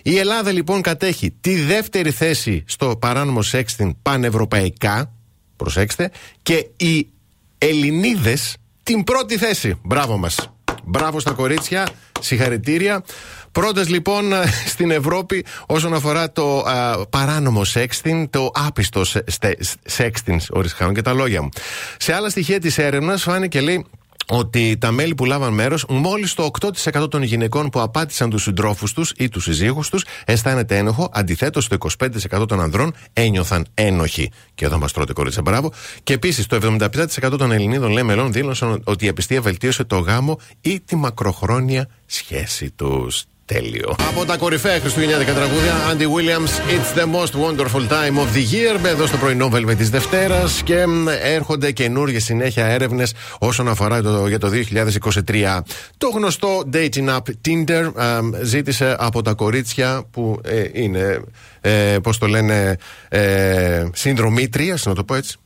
Η 0.03 0.17
Ελλάδα 0.17 0.51
λοιπόν 0.51 0.81
κατέχει 0.81 1.31
τη 1.41 1.55
δεύτερη 1.62 2.12
θέση 2.12 2.63
στο 2.67 2.98
παράνομο 3.00 3.39
sexting 3.51 3.91
πανευρωπαϊκά. 4.01 5.12
Προσέξτε. 5.55 6.12
Και 6.41 6.67
οι 6.77 7.10
Ελληνίδες 7.58 8.55
την 8.86 9.04
πρώτη 9.04 9.38
θέση. 9.38 9.80
Μπράβο 9.84 10.18
μας. 10.18 10.50
Μπράβο 10.84 11.20
στα 11.20 11.32
κορίτσια. 11.32 11.88
Συγχαρητήρια. 12.20 13.04
Πρώτες 13.51 13.89
λοιπόν 13.89 14.25
στην 14.74 14.92
Ευρώπη 14.92 15.46
όσον 15.65 15.94
αφορά 15.94 16.32
το 16.32 16.60
α, 16.60 17.06
παράνομο 17.08 17.62
sexting, 17.74 18.25
το 18.30 18.51
άπιστο 18.54 19.01
sexting, 19.98 20.38
ορισχάνων 20.50 20.94
και 20.94 21.01
τα 21.01 21.13
λόγια 21.13 21.42
μου. 21.42 21.50
Σε 21.98 22.13
άλλα 22.13 22.30
στοιχεία 22.30 22.60
της 22.60 22.77
έρευνας 22.77 23.24
φάνηκε 23.24 23.62
λέει 23.62 23.86
ότι 24.27 24.77
τα 24.77 24.91
μέλη 24.91 25.15
που 25.15 25.25
λάβαν 25.25 25.53
μέρος, 25.53 25.86
μόλις 25.89 26.34
το 26.34 26.44
8% 26.44 27.10
των 27.10 27.24
γυναικών 27.24 27.70
που 27.70 27.82
απάτησαν 27.82 28.29
τους 28.29 28.44
συντρόφους 28.44 28.94
τους 28.94 29.13
ή 29.17 29.29
τους 29.29 29.44
συζύγους 29.44 29.89
τους 29.89 30.05
αισθάνεται 30.25 30.77
ένοχο, 30.77 31.10
αντιθέτως 31.13 31.67
το 31.67 31.77
25% 32.39 32.48
των 32.48 32.62
ανδρών 32.62 32.96
ένιωθαν 33.13 33.65
ένοχοι. 33.74 34.32
Και 34.55 34.65
εδώ 34.65 34.77
μας 34.77 34.91
τρώτε 34.91 35.13
κορίτσα, 35.13 35.41
μπράβο. 35.41 35.72
Και 36.03 36.13
επίσης 36.13 36.46
το 36.46 36.55
75% 36.55 37.38
των 37.38 37.51
Ελληνίδων 37.51 37.91
λέει 37.91 38.03
μελών 38.03 38.32
δήλωσαν 38.32 38.82
ότι 38.84 39.05
η 39.05 39.08
απιστία 39.08 39.41
βελτίωσε 39.41 39.84
το 39.84 39.98
γάμο 39.98 40.39
ή 40.62 40.79
τη 40.79 40.96
μακροχρόνια 40.96 41.88
σχέση 42.05 42.72
τους. 42.72 43.24
Τέλειο. 43.45 43.95
Από 44.09 44.25
τα 44.25 44.37
κορυφαία 44.37 44.79
χριστουγεννιάτικα 44.79 45.33
τραγούδια, 45.33 45.73
Andy 45.91 46.03
Williams, 46.03 46.49
It's 46.73 46.99
the 46.99 47.05
most 47.05 47.33
wonderful 47.33 47.87
time 47.89 48.17
of 48.17 48.35
the 48.35 48.53
year. 48.53 48.85
Εδώ 48.85 49.05
στο 49.05 49.17
πρωινό 49.17 49.49
Velvet 49.53 49.75
της 49.77 49.89
Δευτέρας 49.89 50.61
και 50.63 50.85
έρχονται 51.21 51.71
καινούργιες 51.71 52.23
συνέχεια 52.23 52.65
έρευνες 52.65 53.13
όσον 53.39 53.67
αφορά 53.67 54.01
το, 54.01 54.27
για 54.27 54.39
το 54.39 54.49
2023. 55.27 55.59
Το 55.97 56.07
γνωστό 56.07 56.63
dating 56.73 57.09
app 57.09 57.21
Tinder 57.45 57.91
ζήτησε 58.41 58.95
από 58.99 59.21
τα 59.21 59.33
κορίτσια 59.33 60.03
που 60.11 60.39
ε, 60.43 60.65
είναι, 60.73 61.23
ε, 61.61 61.97
πώς 62.03 62.17
το 62.17 62.27
λένε, 62.27 62.77
ε, 63.09 63.85
συνδρομήτρια, 63.93 64.77
να 64.85 64.93
το 64.93 65.03
πω 65.03 65.15
έτσι, 65.15 65.37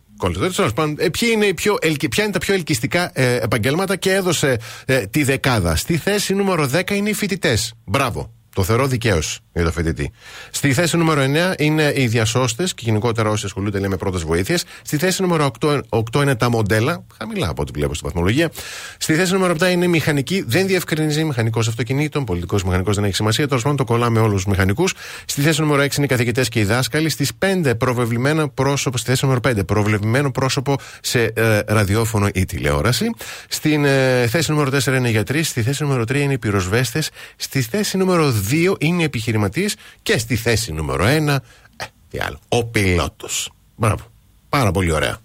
ε, 0.97 1.09
ποια 1.09 1.27
είναι, 1.27 1.53
πιο, 1.53 1.77
ποια 2.09 2.23
είναι 2.23 2.33
τα 2.33 2.39
πιο 2.39 2.53
ελκυστικά 2.53 3.11
ε, 3.13 3.35
επαγγέλματα 3.35 3.95
και 3.95 4.13
έδωσε 4.13 4.59
ε, 4.85 5.05
τη 5.05 5.23
δεκάδα. 5.23 5.75
Στη 5.75 5.97
θέση 5.97 6.33
νούμερο 6.33 6.69
10 6.73 6.91
είναι 6.91 7.09
οι 7.09 7.13
φοιτητές. 7.13 7.73
Μπράβο. 7.85 8.38
Το 8.53 8.63
θεωρώ 8.63 8.87
δικαίως 8.87 9.39
για 9.53 9.63
το 9.63 9.71
φοιτητή. 9.71 10.11
Στη 10.51 10.73
θέση 10.73 10.97
νούμερο 10.97 11.21
9 11.21 11.53
είναι 11.57 11.93
οι 11.95 12.07
διασώστες 12.07 12.73
και 12.73 12.81
γενικότερα 12.85 13.29
όσοι 13.29 13.45
ασχολούνται 13.45 13.87
με 13.87 13.97
πρώτες 13.97 14.23
βοήθειες. 14.23 14.63
Στη 14.81 14.97
θέση 14.97 15.21
νούμερο 15.21 15.51
8, 15.59 15.79
8 15.89 16.21
είναι 16.21 16.35
τα 16.35 16.49
μοντέλα, 16.49 17.05
χαμηλά 17.17 17.47
από 17.49 17.61
ό,τι 17.61 17.71
βλέπω 17.71 17.93
στη 17.93 18.05
βαθμολογία. 18.05 18.51
Στη 18.97 19.13
θέση 19.13 19.33
νούμερο 19.33 19.55
7 19.59 19.71
είναι 19.71 19.85
η 19.85 19.87
μηχανική, 19.87 20.43
δεν 20.47 20.67
διευκρινίζει 20.67 21.23
μηχανικός 21.23 21.67
αυτοκινήτων, 21.67 22.23
πολιτικός 22.23 22.63
μηχανικός 22.63 22.95
δεν 22.95 23.03
έχει 23.03 23.15
σημασία. 23.15 23.47
Τέλος 23.47 23.63
πάντων 23.63 23.77
το 23.77 23.83
κολλάμε 23.83 24.19
όλους 24.19 24.33
τους 24.33 24.45
μηχανικούς. 24.45 24.93
Στη 25.25 25.41
θέση 25.41 25.61
νούμερο 25.61 25.81
6 25.81 25.95
είναι 25.97 26.05
οι 26.05 26.09
καθηγητές 26.09 26.49
και 26.49 26.59
οι 26.59 26.63
δάσκαλοι. 26.63 27.09
Στις 27.09 27.31
5 27.39 27.75
προβεβλημένο 27.77 28.49
πρόσωπο, 28.49 28.97
στη 28.97 29.09
θέση 29.09 29.25
νούμερο 29.25 29.41
5 29.49 29.65
προβλεβλημένο 29.65 30.31
πρόσωπο 30.31 30.75
σε 31.01 31.23
ε, 31.23 31.59
ραδιόφωνο 31.67 32.29
ή 32.33 32.45
τηλεόραση. 32.45 33.09
Στην 33.47 33.85
ε, 33.85 34.27
θέση 34.27 34.51
νούμερο 34.51 34.71
4 34.83 34.85
είναι 34.85 35.07
οι 35.07 35.11
γιατροί. 35.11 35.43
Στη 35.43 35.61
θέση 35.61 35.83
νούμερο 35.83 36.01
3 36.01 36.15
είναι 36.15 36.33
οι 36.33 36.37
πυροσβέστες. 36.37 37.09
Στη 37.35 37.61
θέση 37.61 37.97
νούμερο 37.97 38.31
2 38.51 38.75
είναι 38.79 39.01
οι 39.01 39.05
επιχειρηματίες. 39.05 39.75
Και 40.01 40.17
στη 40.17 40.35
θέση 40.35 40.73
νούμερο 40.73 41.05
1, 41.05 41.41
ε, 41.77 41.85
τι 42.09 42.19
άλλο, 42.19 42.39
ο 42.47 42.65
πιλότος. 42.65 43.51
Μπράβο. 43.75 44.03
Πάρα 44.49 44.71
πολύ 44.71 44.91
ωραία. 44.91 45.19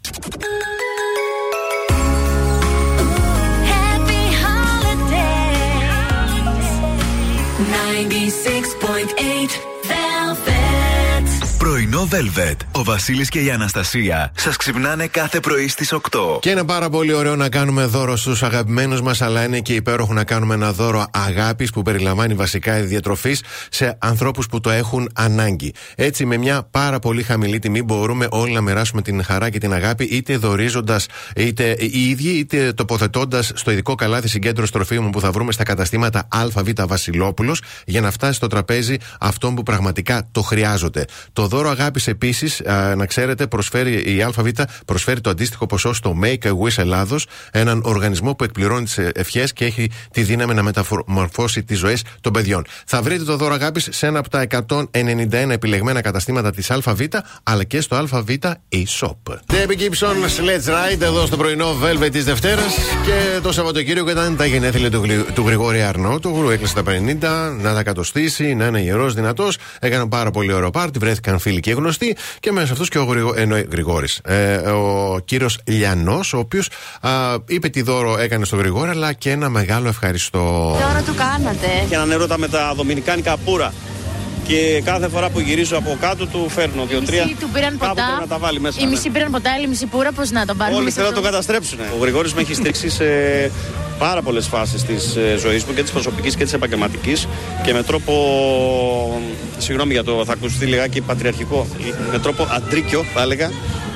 Πρωινό 12.09 12.33
Velvet. 12.37 12.57
Ο 12.73 12.85
Βασίλης 12.85 13.29
και 13.29 13.41
η 13.41 13.51
Αναστασία 13.51 14.33
σας 14.37 14.57
ξυπνάνε 14.57 15.07
κάθε 15.07 15.41
πρωί 15.41 15.69
στις 15.69 15.93
8. 15.93 16.39
Και 16.41 16.51
είναι 16.51 16.65
πάρα 16.65 16.89
πολύ 16.89 17.13
ωραίο 17.13 17.37
να 17.37 17.49
κάνουμε 17.49 17.85
δώρο 17.85 18.17
στους 18.17 18.43
αγαπημένους 18.43 19.03
μας, 19.03 19.23
αλλά 19.23 19.45
είναι 19.45 19.61
και 19.61 19.75
υπέροχο 19.75 20.13
να 20.13 20.25
κάνουμε 20.25 20.55
ένα 20.55 20.73
δώρο 20.73 21.07
αγάπης 21.11 21.71
που 21.71 21.83
περιλαμβάνει 21.83 22.35
βασικά 22.35 22.81
διατροφής 22.81 23.43
σε 23.71 23.97
ανθρώπους 23.99 24.47
που 24.47 24.61
το 24.61 24.71
έχουν 24.71 25.09
ανάγκη. 25.15 25.73
Έτσι, 25.95 26.25
με 26.25 26.37
μια 26.37 26.69
πάρα 26.71 26.99
πολύ 26.99 27.23
χαμηλή 27.23 27.59
τιμή 27.59 27.83
μπορούμε 27.83 28.27
όλοι 28.31 28.53
να 28.53 28.61
μοιράσουμε 28.61 29.03
την 29.03 29.25
χαρά 29.25 29.51
και 29.51 29.59
την 29.59 29.73
αγάπη, 29.73 30.05
είτε 30.05 30.37
δορίζοντα 30.37 31.01
είτε 31.37 31.77
οι 31.79 32.09
ίδιοι, 32.09 32.31
είτε 32.31 32.73
τοποθετώντας 32.73 33.53
στο 33.55 33.71
ειδικό 33.71 33.95
καλάθι 33.95 34.29
συγκέντρωση 34.29 34.73
τροφίμων 34.73 35.11
που 35.11 35.21
θα 35.21 35.31
βρούμε 35.31 35.53
στα 35.53 35.65
καταστήματα 35.65 36.29
ΑΒ 36.31 36.53
Βασιλόπουλος 36.87 37.63
για 37.87 38.01
να 38.01 38.11
φτάσει 38.11 38.33
στο 38.33 38.47
τραπέζι 38.47 38.97
αυτών 39.21 39.55
που 39.55 39.63
πραγματικά 39.63 40.29
το 40.33 40.43
χρειάζονται. 40.43 41.05
Το 41.33 41.47
δώρο 41.47 41.69
αγάπης 41.69 41.94
επίσης, 42.07 42.63
να 42.97 43.07
ξέρετε, 43.07 43.47
προσφέρει 43.47 44.17
η 44.17 44.23
ΑΒ 44.23 44.49
προσφέρει 44.87 45.21
το 45.21 45.31
αντίστοιχο 45.31 45.67
ποσό 45.67 45.93
στο 45.93 46.17
Make 46.23 46.47
a 46.47 46.51
Wish 46.51 46.77
Ελλάδος, 46.79 47.27
έναν 47.53 47.81
οργανισμό 47.85 48.35
που 48.35 48.45
εκπληρώνει 48.45 48.85
τις 48.85 48.99
ευχές 48.99 49.53
και 49.53 49.65
έχει 49.65 49.91
τη 50.11 50.23
δύναμη 50.23 50.55
να 50.55 50.63
μεταμορφώσει 50.63 51.63
τις 51.63 51.79
ζωές 51.79 52.03
των 52.21 52.33
παιδιών. 52.33 52.65
Θα 52.87 53.03
βρείτε 53.03 53.25
το 53.25 53.37
δώρο 53.37 53.55
αγάπης 53.55 53.89
σε 53.91 54.07
ένα 54.07 54.19
από 54.19 54.29
τα 54.29 54.47
191 54.91 55.51
επιλεγμένα 55.51 56.01
καταστήματα 56.01 56.51
της 56.51 56.71
ΑΒ, 56.71 57.01
αλλά 57.43 57.65
και 57.65 57.81
στο 57.81 57.97
ΑΒ 57.97 58.29
e-shop. 58.69 59.17
Debbie 59.49 59.79
Gibson, 59.79 60.17
Let's 60.45 60.69
Ride, 60.71 61.01
εδώ 61.01 61.27
στο 61.27 61.37
πρωινό 61.37 61.77
Velvet 61.83 62.11
της 62.13 62.25
Δευτέρας 62.25 62.75
και 63.05 63.41
το 63.43 63.53
Σαββατοκύριακο 63.53 64.11
ήταν 64.11 64.37
τα 64.37 64.47
γενέθλια 64.47 64.91
του, 64.91 65.03
του 65.35 65.43
Γρηγόρη 65.47 65.83
Αρνό. 65.83 66.19
Του 66.19 66.49
έκλεισε 66.53 66.75
τα 66.75 66.83
50, 66.83 67.57
να 67.63 67.75
τα 67.75 67.83
κατοστήσει, 67.83 68.55
να 68.55 68.67
είναι 68.67 68.81
γερός, 68.81 69.15
δυνατός. 69.15 69.59
Έκαναν 69.79 70.09
πάρα 70.09 70.31
πολύ 70.31 70.53
ωραίο 70.53 70.71
πάρτι, 70.71 70.99
βρέθηκαν 70.99 71.39
φίλοι 71.39 71.61
και 71.61 71.71
γνωστοί 71.71 71.84
και 72.41 72.53
μέσα 72.53 72.67
σε 72.67 72.73
αυτούς 72.73 72.89
και 72.89 72.99
ο 72.99 73.05
Γρηγο, 73.05 73.35
Γρηγόρης. 73.71 74.21
Ε, 74.25 74.55
ο 74.57 75.21
κύριος 75.25 75.59
Λιανός, 75.65 76.33
ο 76.33 76.39
οποίος 76.39 76.69
είπε 77.47 77.69
τι 77.69 77.83
δώρο 77.83 78.19
έκανε 78.19 78.45
στο 78.45 78.57
Γρηγόρη, 78.57 78.91
αλλά 78.91 79.13
και 79.13 79.31
ένα 79.31 79.49
μεγάλο 79.49 79.89
ευχαριστώ. 79.89 80.75
Τι 80.79 80.85
ώρα 80.91 81.03
του 81.03 81.15
κάνατε; 81.15 81.67
Και 81.89 81.95
έναν 81.95 82.11
έρωτα 82.11 82.39
με 82.39 82.49
τα 82.49 82.73
δομινικάνικα 82.77 83.37
πουρα. 83.37 83.73
Και 84.47 84.83
κάθε 84.85 85.09
φορά 85.09 85.31
που 85.31 85.41
γυρίζω 85.41 85.77
από 85.77 85.97
κάτω 86.01 86.27
του 86.27 86.49
φέρνω 86.49 86.85
δύο-τρία. 86.85 87.31
του 87.41 87.49
πήραν 87.53 87.77
ποτά. 87.79 88.19
Να 88.21 88.27
τα 88.27 88.39
βάλει 88.39 88.61
μέσα, 88.61 88.81
οι 88.81 88.87
μισοί 88.87 89.07
ναι. 89.07 89.13
πήραν 89.13 89.31
ποτά, 89.31 89.51
οι 89.65 89.67
μισοί 89.67 89.87
πουρα, 89.87 90.13
πώς 90.13 90.31
να 90.31 90.47
τον 90.47 90.57
πάρουν. 90.57 90.77
Όλοι 90.77 90.91
θέλουν 90.91 91.09
να 91.09 91.15
τον 91.15 91.25
καταστρέψουν. 91.25 91.79
Ο 91.81 92.01
Γρηγόρης 92.01 92.35
με 92.35 92.41
έχει 92.41 92.55
στήξει 92.55 92.89
σε 92.89 93.05
πάρα 93.99 94.23
πολλές 94.23 94.47
φάσεις 94.47 94.83
της 94.83 95.17
ε, 95.17 95.37
ζωής 95.37 95.65
μου 95.65 95.75
και 95.75 95.83
της 95.83 95.91
προσωπικής 95.91 96.37
και 96.37 96.45
της 96.45 96.53
επαγγελματικής 96.53 97.29
και 97.65 97.73
με 97.73 97.83
τρόπο. 97.83 98.13
Συγγνώμη 99.59 99.93
για 99.93 100.05
το 100.05 100.25
θα 100.25 100.33
ακουστεί 100.33 100.67
λιγάκι 100.67 101.01
πατριαρχικό. 101.01 101.67
Με 102.13 102.19
τρόπο 102.19 102.47
αντρίκιο, 102.51 103.05
θα 103.15 103.23
έλεγα, 103.23 103.51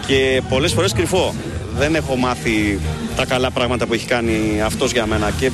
και 0.07 0.43
πολλές 0.49 0.73
φορές 0.73 0.93
κρυφό. 0.93 1.35
Δεν 1.78 1.95
έχω 1.95 2.17
μάθει 2.17 2.81
τα 3.17 3.25
καλά 3.25 3.50
πράγματα 3.50 3.87
που 3.87 3.95
έχει 3.95 4.07
κάνει 4.07 4.62
αυτός 4.64 4.93
για 4.93 5.07
μένα 5.07 5.31
και 5.38 5.50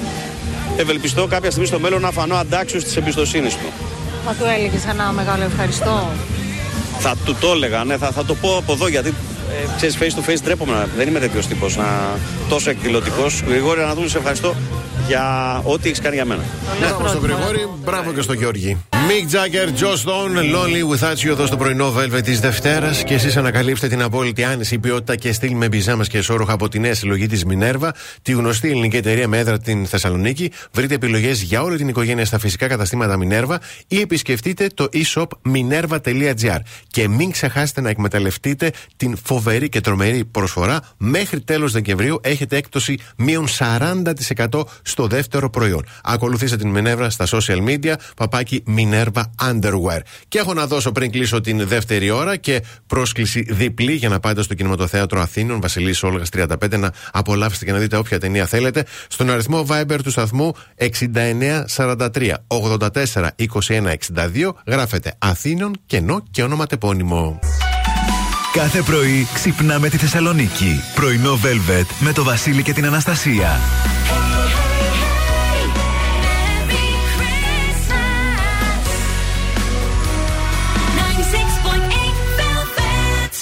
ευελπιστώ 0.76 1.26
κάποια 1.26 1.50
στιγμή 1.50 1.66
στο 1.66 1.78
μέλλον 1.78 2.00
να 2.00 2.10
φανώ 2.10 2.34
αντάξιος 2.34 2.84
της 2.84 2.96
εμπιστοσύνης 2.96 3.54
του. 3.54 3.93
Μα 4.24 4.32
του 4.32 4.44
έλεγες 4.56 4.86
ένα 4.86 5.12
μεγάλο 5.12 5.44
ευχαριστώ; 5.44 6.10
Θα 6.98 7.16
του 7.24 7.36
το 7.40 7.50
έλεγα, 7.50 7.84
ναι, 7.84 7.96
θα, 7.96 8.10
θα 8.10 8.24
το 8.24 8.34
πω 8.34 8.56
από 8.56 8.72
εδώ 8.72 8.88
γιατί 8.88 9.08
ε, 9.08 9.76
ξέρεις 9.76 9.98
face 9.98 10.20
to 10.20 10.30
face 10.30 10.42
ντρέπομαι. 10.42 10.88
Δεν 10.96 11.08
είμαι 11.08 11.18
τέτοιος 11.18 11.46
τύπος 11.46 11.76
να 11.76 12.18
τόσο 12.48 12.70
εκδηλωτικός. 12.70 13.42
Γρηγόρη 13.46 13.80
δούμε 13.94 14.08
σε 14.08 14.18
ευχαριστώ 14.18 14.54
για 15.06 15.60
ό,τι 15.64 15.86
έχεις 15.88 16.00
κάνει 16.00 16.14
για 16.14 16.24
μένα. 16.24 16.42
Μπράβο 16.80 17.08
στον 17.08 17.22
Γρηγόρη, 17.22 17.68
μπράβο 17.84 18.12
και 18.12 18.20
στον 18.20 18.36
Γιώργη. 18.36 18.78
Mick 19.08 19.26
Jagger, 19.34 19.68
Joe 19.80 19.96
Stone, 20.04 20.34
Lonely 20.54 20.82
Without 20.92 21.16
You 21.24 21.28
εδώ 21.28 21.46
στο 21.46 21.56
πρωινό 21.56 21.94
Velvet 21.96 22.22
της 22.22 22.40
Δευτέρας 22.40 23.04
και 23.04 23.14
εσείς 23.14 23.36
ανακαλύψτε 23.36 23.88
την 23.88 24.02
απόλυτη 24.02 24.44
άνεση, 24.44 24.78
ποιότητα 24.78 25.16
και 25.16 25.32
στυλ 25.32 25.54
με 25.54 25.68
μπιζάμα 25.68 26.04
και 26.04 26.18
εσόρουχα 26.18 26.52
από 26.52 26.68
τη 26.68 26.78
νέα 26.78 26.94
συλλογή 26.94 27.26
της 27.26 27.44
Minerva, 27.48 27.88
τη 28.22 28.32
γνωστή 28.32 28.70
ελληνική 28.70 28.96
εταιρεία 28.96 29.28
με 29.28 29.38
έδρα 29.38 29.58
την 29.58 29.86
Θεσσαλονίκη. 29.86 30.50
Βρείτε 30.72 30.94
επιλογές 30.94 31.42
για 31.42 31.62
όλη 31.62 31.76
την 31.76 31.88
οικογένεια 31.88 32.24
στα 32.24 32.38
φυσικά 32.38 32.66
καταστήματα 32.66 33.18
Minerva 33.22 33.56
ή 33.88 34.00
επισκεφτείτε 34.00 34.66
το 34.74 34.88
e-shop 34.92 35.26
minerva.gr. 35.54 36.58
Και 36.86 37.08
μην 37.08 37.30
ξεχάσετε 37.30 37.80
να 37.80 37.88
εκμεταλλευτείτε 37.88 38.70
την 38.96 39.16
φοβερή 39.24 39.68
και 39.68 39.80
τρομερή 39.80 40.24
προσφορά. 40.24 40.80
Μέχρι 40.96 41.40
τέλος 41.40 41.72
Δεκεμβρίου 41.72 42.20
έχετε 42.22 42.56
έκπτωση 42.56 42.98
μείον 43.16 43.46
40% 43.58 44.62
στο 44.82 45.06
δεύτερο 45.06 45.50
προϊόν. 45.50 45.86
Ακολουθήστε 46.02 46.56
την 46.56 46.74
Minerva 46.76 47.06
στα 47.08 47.26
social 47.30 47.68
media, 47.68 47.94
παπάκι 48.16 48.62
Minerva 48.76 48.92
Minerva 48.94 49.22
Underwear. 49.50 50.00
Και 50.28 50.38
έχω 50.38 50.54
να 50.54 50.66
δώσω 50.66 50.92
πριν 50.92 51.10
κλείσω 51.10 51.40
την 51.40 51.66
δεύτερη 51.66 52.10
ώρα 52.10 52.36
και 52.36 52.62
πρόσκληση 52.86 53.46
διπλή 53.50 53.92
για 53.92 54.08
να 54.08 54.20
πάτε 54.20 54.42
στο 54.42 54.54
κινηματοθέατρο 54.54 55.20
Αθήνων 55.20 55.60
Βασιλής 55.60 56.02
Όλγας 56.02 56.28
35 56.36 56.78
να 56.78 56.92
απολαύσετε 57.12 57.64
και 57.64 57.72
να 57.72 57.78
δείτε 57.78 57.96
όποια 57.96 58.20
ταινία 58.20 58.46
θέλετε 58.46 58.84
στον 59.08 59.30
αριθμό 59.30 59.66
Viber 59.68 59.98
του 60.02 60.10
σταθμού 60.10 60.54
6943 60.78 62.32
84 62.46 62.88
21 63.08 63.94
62 64.16 64.50
γράφετε 64.66 65.14
Αθήνων 65.18 65.72
κενό 65.86 66.22
και 66.30 66.42
όνομα 66.42 66.66
τεπώνυμο. 66.66 67.38
Κάθε 68.52 68.82
πρωί 68.82 69.26
ξυπνάμε 69.34 69.88
τη 69.88 69.96
Θεσσαλονίκη. 69.96 70.80
Πρωινό 70.94 71.38
Velvet 71.42 71.86
με 71.98 72.12
το 72.12 72.24
Βασίλη 72.24 72.62
και 72.62 72.72
την 72.72 72.86
Αναστασία. 72.86 73.60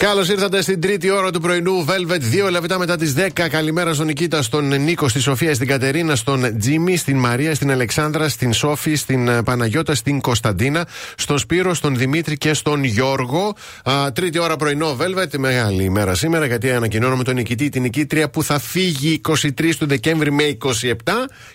Καλώς 0.03 0.29
ήρθατε 0.29 0.63
στην 0.63 0.81
τρίτη 0.81 1.11
ώρα 1.11 1.31
του 1.31 1.41
πρωινού 1.41 1.85
Velvet. 1.89 2.21
Δύο 2.21 2.51
λεπτά 2.51 2.79
μετά 2.79 2.97
τις 2.97 3.15
10. 3.17 3.49
Καλημέρα 3.51 3.95
στον 3.95 4.07
Νικήτα, 4.07 4.43
στον 4.43 4.83
Νίκο, 4.83 5.09
στη 5.09 5.21
Σοφία, 5.21 5.55
στην 5.55 5.67
Κατερίνα, 5.67 6.17
στον 6.17 6.59
Τζίμι, 6.59 6.97
στην 6.97 7.17
Μαρία, 7.17 7.55
στην 7.55 7.71
Αλεξάνδρα, 7.71 8.29
στην 8.29 8.53
Σόφη, 8.53 8.95
στην 8.95 9.29
ε, 9.29 9.43
Παναγιώτα, 9.43 9.95
στην 9.95 10.21
Κωνσταντίνα, 10.21 10.87
στον 11.17 11.39
Σπύρο, 11.39 11.75
στον 11.75 11.97
Δημήτρη 11.97 12.37
και 12.37 12.55
στον 12.55 12.85
Γιώργο. 12.85 13.55
Α, 13.85 14.13
τρίτη 14.13 14.39
ώρα 14.39 14.57
πρωινό 14.57 14.97
Velvet. 15.01 15.39
Μεγάλη 15.39 15.83
ημέρα 15.83 16.15
σήμερα 16.15 16.47
γιατί 16.47 16.71
ανακοινώνουμε 16.71 17.25
τον 17.25 17.35
νικητή, 17.35 17.69
την 17.69 17.83
νικήτρια 17.83 18.31
που 18.31 18.43
θα 18.43 18.59
φύγει 18.59 19.21
23 19.29 19.75
του 19.79 19.87
Δεκέμβρη 19.87 20.33
με 20.33 20.57
27 20.65 20.95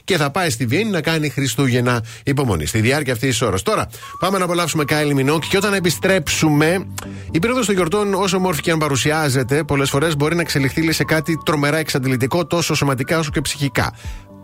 και 0.03 0.17
θα 0.17 0.31
πάει 0.31 0.49
στη 0.49 0.65
Βιέννη 0.65 0.91
να 0.91 1.01
κάνει 1.01 1.29
Χριστούγεννα 1.29 2.03
υπομονή. 2.23 2.65
Στη 2.65 2.79
διάρκεια 2.79 3.13
αυτής 3.13 3.29
της 3.29 3.41
ώρας. 3.41 3.61
Τώρα 3.61 3.89
πάμε 4.19 4.37
να 4.37 4.43
απολαύσουμε 4.43 4.83
Κάιλι 4.83 5.13
Μινόκ 5.13 5.43
και 5.49 5.57
όταν 5.57 5.73
επιστρέψουμε 5.73 6.85
η 7.31 7.39
περίοδος 7.39 7.65
των 7.65 7.75
γιορτών 7.75 8.13
όσο 8.13 8.36
όμορφη 8.37 8.61
και 8.61 8.71
αν 8.71 8.77
παρουσιάζεται, 8.77 9.63
πολλές 9.63 9.89
φορές 9.89 10.15
μπορεί 10.15 10.35
να 10.35 10.41
εξελιχθεί 10.41 10.91
σε 10.91 11.03
κάτι 11.03 11.37
τρομερά 11.45 11.77
εξαντλητικό 11.77 12.45
τόσο 12.45 12.75
σωματικά 12.75 13.19
όσο 13.19 13.31
και 13.31 13.41
ψυχικά 13.41 13.93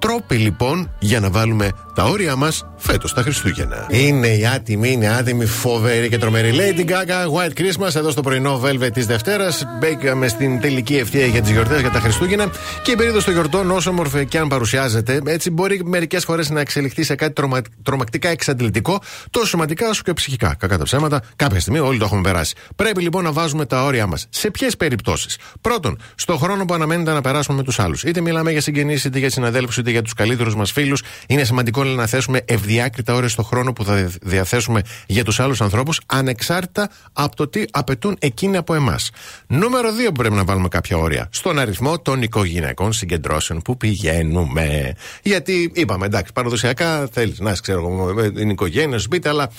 τρόποι 0.03 0.35
λοιπόν 0.35 0.91
για 0.99 1.19
να 1.19 1.29
βάλουμε 1.29 1.69
τα 1.95 2.03
όρια 2.03 2.35
μας 2.35 2.65
φέτος 2.77 3.13
τα 3.13 3.21
Χριστούγεννα. 3.21 3.87
Είναι 3.89 4.27
η 4.27 4.45
άτιμη, 4.45 4.91
είναι 4.91 5.07
άτιμη, 5.07 5.45
φοβερή 5.45 6.09
και 6.09 6.17
τρομερή 6.17 6.53
Lady 6.55 6.89
Gaga, 6.89 7.27
White 7.33 7.59
Christmas, 7.59 7.95
εδώ 7.95 8.11
στο 8.11 8.21
πρωινό 8.21 8.61
Velvet 8.63 8.89
της 8.93 9.05
Δευτέρας. 9.05 9.63
Μπήκαμε 9.79 10.27
στην 10.27 10.61
τελική 10.61 10.95
ευθεία 10.95 11.25
για 11.25 11.41
τις 11.41 11.51
γιορτές 11.51 11.81
για 11.81 11.89
τα 11.89 11.99
Χριστούγεννα 11.99 12.49
και 12.83 12.91
η 12.91 12.95
περίοδος 12.95 13.23
των 13.23 13.33
γιορτών, 13.33 13.71
όσο 13.71 13.89
όμορφη 13.89 14.25
και 14.25 14.37
αν 14.37 14.47
παρουσιάζεται, 14.47 15.19
έτσι 15.25 15.49
μπορεί 15.49 15.81
μερικές 15.85 16.23
φορές 16.23 16.49
να 16.49 16.59
εξελιχθεί 16.59 17.03
σε 17.03 17.15
κάτι 17.15 17.33
τρομα... 17.33 17.61
τρομακτικά 17.83 18.29
εξαντλητικό, 18.29 18.99
τόσο 19.29 19.47
σωματικά 19.47 19.89
όσο 19.89 20.01
και 20.05 20.13
ψυχικά. 20.13 20.55
Κακά 20.59 20.77
τα 20.77 20.83
ψέματα, 20.83 21.21
κάποια 21.35 21.59
στιγμή 21.59 21.79
όλοι 21.79 21.97
το 21.97 22.05
έχουμε 22.05 22.21
περάσει. 22.21 22.55
Πρέπει 22.75 23.01
λοιπόν 23.01 23.23
να 23.23 23.31
βάζουμε 23.31 23.65
τα 23.65 23.83
όρια 23.83 24.07
μας. 24.07 24.27
Σε 24.29 24.51
ποιες 24.51 24.77
περιπτώσεις; 24.77 25.37
Πρώτον, 25.61 25.99
στο 26.15 26.37
χρόνο 26.37 26.65
που 26.65 26.73
αναμένεται 26.73 27.11
να 27.11 27.21
περάσουμε 27.21 27.57
με 27.57 27.63
τους 27.63 27.79
άλλους. 27.79 28.03
Είτε 28.03 28.21
μιλάμε 28.21 28.51
για 28.51 28.61
συγγενείς, 28.61 29.03
είτε 29.03 29.19
για 29.19 29.29
συναδέλφους, 29.29 29.77
είτε 29.77 29.92
για 29.93 30.01
τους 30.01 30.13
καλύτερους 30.13 30.55
μας 30.55 30.71
φίλους. 30.71 31.01
Είναι 31.27 31.43
σημαντικό 31.43 31.83
λέει, 31.83 31.95
να 31.95 32.05
θέσουμε 32.05 32.41
ευδιάκριτα 32.45 33.13
ώρες 33.13 33.31
στο 33.31 33.43
χρόνο 33.43 33.73
που 33.73 33.83
θα 33.83 34.09
διαθέσουμε 34.21 34.81
για 35.07 35.23
τους 35.23 35.39
άλλους 35.39 35.61
ανθρώπους, 35.61 35.99
ανεξάρτητα 36.05 36.89
από 37.13 37.35
το 37.35 37.47
τι 37.47 37.63
απαιτούν 37.71 38.15
εκείνοι 38.19 38.57
από 38.57 38.73
εμάς. 38.73 39.09
Νούμερο 39.47 39.89
2 39.89 40.05
που 40.05 40.11
πρέπει 40.11 40.35
να 40.35 40.43
βάλουμε 40.43 40.67
κάποια 40.67 40.97
όρια. 40.97 41.27
Στον 41.31 41.59
αριθμό 41.59 41.99
των 41.99 42.21
οικογενειακών 42.21 42.93
συγκεντρώσεων 42.93 43.61
που 43.61 43.77
πηγαίνουμε. 43.77 44.93
Γιατί 45.23 45.71
είπαμε, 45.73 46.05
εντάξει, 46.05 46.33
παραδοσιακά 46.33 47.07
θέλεις 47.11 47.39
να 47.39 47.53
ξέρω 47.53 47.79
εγώ 47.79 48.13
με 48.13 48.29
την 48.29 48.49
οικογένεια, 48.49 48.99
σπίτι, 48.99 49.27
αλλά 49.27 49.43
α, 49.43 49.49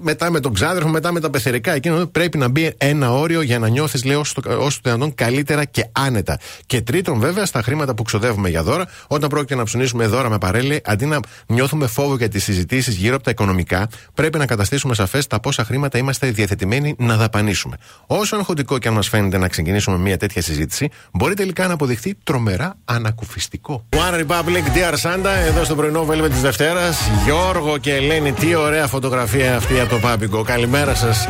μετά 0.00 0.30
με 0.30 0.40
τον 0.40 0.54
ξάδερφο, 0.54 0.88
μετά 0.88 1.12
με 1.12 1.20
τα 1.20 1.30
πεθερικά, 1.30 1.72
εκείνο 1.74 2.06
πρέπει 2.06 2.38
να 2.38 2.48
μπει 2.48 2.74
ένα 2.76 3.12
όριο 3.12 3.42
για 3.42 3.58
να 3.58 3.68
νιώθεις, 3.68 4.04
λέω, 4.04 4.20
όσο 4.20 4.80
το 4.82 4.90
δυνατόν 4.90 5.14
καλύτερα 5.14 5.64
και 5.64 5.88
άνετα. 5.92 6.38
Και 6.66 6.80
τρίτον, 6.80 7.18
βέβαια, 7.18 7.46
στα 7.46 7.62
χρήματα 7.62 7.94
που 7.94 8.02
ξοδεύουμε 8.02 8.48
για 8.48 8.62
δώρα, 8.62 8.88
όταν 9.06 9.28
πρόκειται 9.28 9.54
να 9.58 9.64
ψωνίσουμε 9.64 10.06
δώρα 10.06 10.28
με 10.28 10.38
παρέλη, 10.38 10.80
αντί 10.84 11.06
να 11.06 11.20
νιώθουμε 11.46 11.86
φόβο 11.86 12.16
για 12.16 12.28
τις 12.28 12.44
συζητήσεις 12.44 12.94
γύρω 12.94 13.14
από 13.14 13.24
τα 13.24 13.30
οικονομικά, 13.30 13.88
πρέπει 14.14 14.38
να 14.38 14.46
καταστήσουμε 14.46 14.94
σαφές 14.94 15.26
τα 15.26 15.40
πόσα 15.40 15.64
χρήματα 15.64 15.98
είμαστε 15.98 16.30
διαθετημένοι 16.30 16.94
να 16.98 17.16
δαπανίσουμε. 17.16 17.76
Όσο 18.06 18.36
αγχωτικό 18.36 18.78
και 18.78 18.88
αν 18.88 18.94
μας 18.94 19.08
φαίνεται 19.08 19.38
να 19.38 19.48
ξεκινήσουμε 19.48 19.96
μια 19.98 20.16
τέτοια 20.16 20.42
συζήτηση, 20.42 20.88
μπορεί 21.12 21.34
τελικά 21.34 21.66
να 21.66 21.72
αποδειχθεί 21.72 22.14
τρομερά 22.24 22.74
ανακουφιστικό. 22.84 23.84
One 23.88 24.14
Republic, 24.20 24.64
Dear 24.76 24.94
Santa, 25.02 25.30
εδώ 25.46 25.64
στο 25.64 25.74
πρωινό 25.74 26.04
βέλβε 26.04 26.28
της 26.28 26.40
Δευτέρας. 26.40 26.98
Γιώργο 27.24 27.78
και 27.78 27.94
Ελένη, 27.94 28.32
τι 28.32 28.54
ωραία 28.54 28.86
φωτογραφία 28.86 29.56
αυτή 29.56 29.80
από 29.80 29.90
το 29.90 29.98
Πάπικο. 29.98 30.42
Καλημέρα 30.42 30.94
σας. 30.94 31.28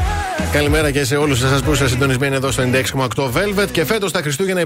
Καλημέρα 0.52 0.90
και 0.90 1.04
σε 1.04 1.16
όλους 1.16 1.42
εσάς 1.42 1.62
που 1.62 1.72
είστε 1.72 1.88
συντονισμένοι 1.88 2.34
εδώ 2.34 2.50
στο 2.50 2.62
96,8 2.62 3.30
Velvet. 3.32 3.70
Και 3.70 3.84
φέτος 3.84 4.12
τα 4.12 4.20
Χριστούγεννα 4.20 4.60
η 4.60 4.64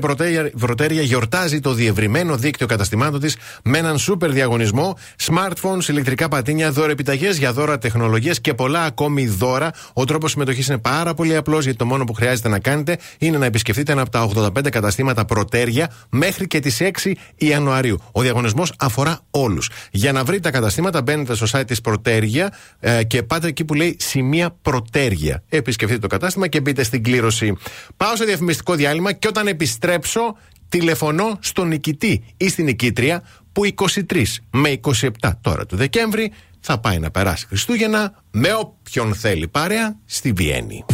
Πρωτέρια 0.58 1.02
γιορτάζει 1.02 1.60
το 1.60 1.72
διευρυμένο 1.72 2.36
δίκτυο 2.36 2.66
καταστημάτων 2.66 3.20
της 3.20 3.36
με 3.64 3.78
έναν 3.78 3.98
σούπερ 3.98 4.30
διαγωνισμό. 4.30 4.96
Smartphones, 5.26 5.88
ηλεκτρικά 5.88 6.28
πατίνια, 6.28 6.70
δώρα 6.70 6.90
επιταγέ 6.90 7.30
για 7.30 7.52
δώρα 7.52 7.78
τεχνολογίες 7.78 8.40
και 8.40 8.54
πολλά 8.54 8.82
ακόμη 8.82 9.26
δώρα. 9.26 9.70
Ο 9.92 10.04
τρόπος 10.04 10.30
συμμετοχής 10.30 10.66
είναι 10.68 10.78
πάρα 10.78 11.14
πολύ 11.14 11.36
απλός 11.36 11.62
γιατί 11.62 11.78
το 11.78 11.84
μόνο 11.84 12.04
που 12.04 12.12
χρειάζεται 12.12 12.48
να 12.48 12.58
κάνετε 12.58 12.98
είναι 13.18 13.38
να 13.38 13.44
επισκεφτείτε 13.44 13.92
ένα 13.92 14.00
από 14.00 14.10
τα 14.10 14.28
85 14.36 14.68
καταστήματα 14.70 15.24
Πρωτέρια 15.24 15.92
μέχρι 16.08 16.46
και 16.46 16.60
τις 16.60 16.80
6 16.80 17.12
Ιανουαρίου. 17.36 17.98
Ο 18.12 18.20
διαγωνισμός 18.20 18.72
αφορά 18.78 19.20
όλους. 19.30 19.70
Για 19.90 20.12
να 20.12 20.24
βρείτε 20.24 20.40
τα 20.40 20.50
καταστήματα 20.50 21.02
μπαίνετε 21.02 21.34
στο 21.34 21.46
site 21.52 21.66
της 21.66 21.80
Πρωτέρια 21.80 22.52
ε, 22.80 23.04
και 23.04 23.22
πάτε 23.22 23.46
εκεί 23.46 23.64
που 23.64 23.74
λέει 23.74 23.96
σημεία 24.00 24.56
Πρωτέρια. 24.62 25.42
Επισκεφτείτε 25.72 26.00
το 26.00 26.06
κατάστημα 26.06 26.48
και 26.48 26.60
μπείτε 26.60 26.82
στην 26.82 27.02
κλήρωση. 27.02 27.56
Πάω 27.96 28.16
σε 28.16 28.24
διαφημιστικό 28.24 28.74
διάλειμμα 28.74 29.12
και 29.12 29.28
όταν 29.28 29.46
επιστρέψω 29.46 30.36
τηλεφωνώ 30.68 31.38
στον 31.40 31.68
νικητή 31.68 32.24
ή 32.36 32.48
στην 32.48 32.64
νικήτρια 32.64 33.22
που 33.52 33.62
23 33.74 34.24
με 34.50 34.80
27 34.82 35.08
τώρα 35.40 35.66
του 35.66 35.76
Δεκέμβρη 35.76 36.32
θα 36.60 36.78
πάει 36.78 36.98
να 36.98 37.10
περάσει 37.10 37.46
Χριστούγεννα 37.46 38.22
με 38.30 38.54
όποιον 38.54 39.14
θέλει 39.14 39.48
παρέα 39.48 39.96
στη 40.04 40.32
Βιέννη. 40.32 40.84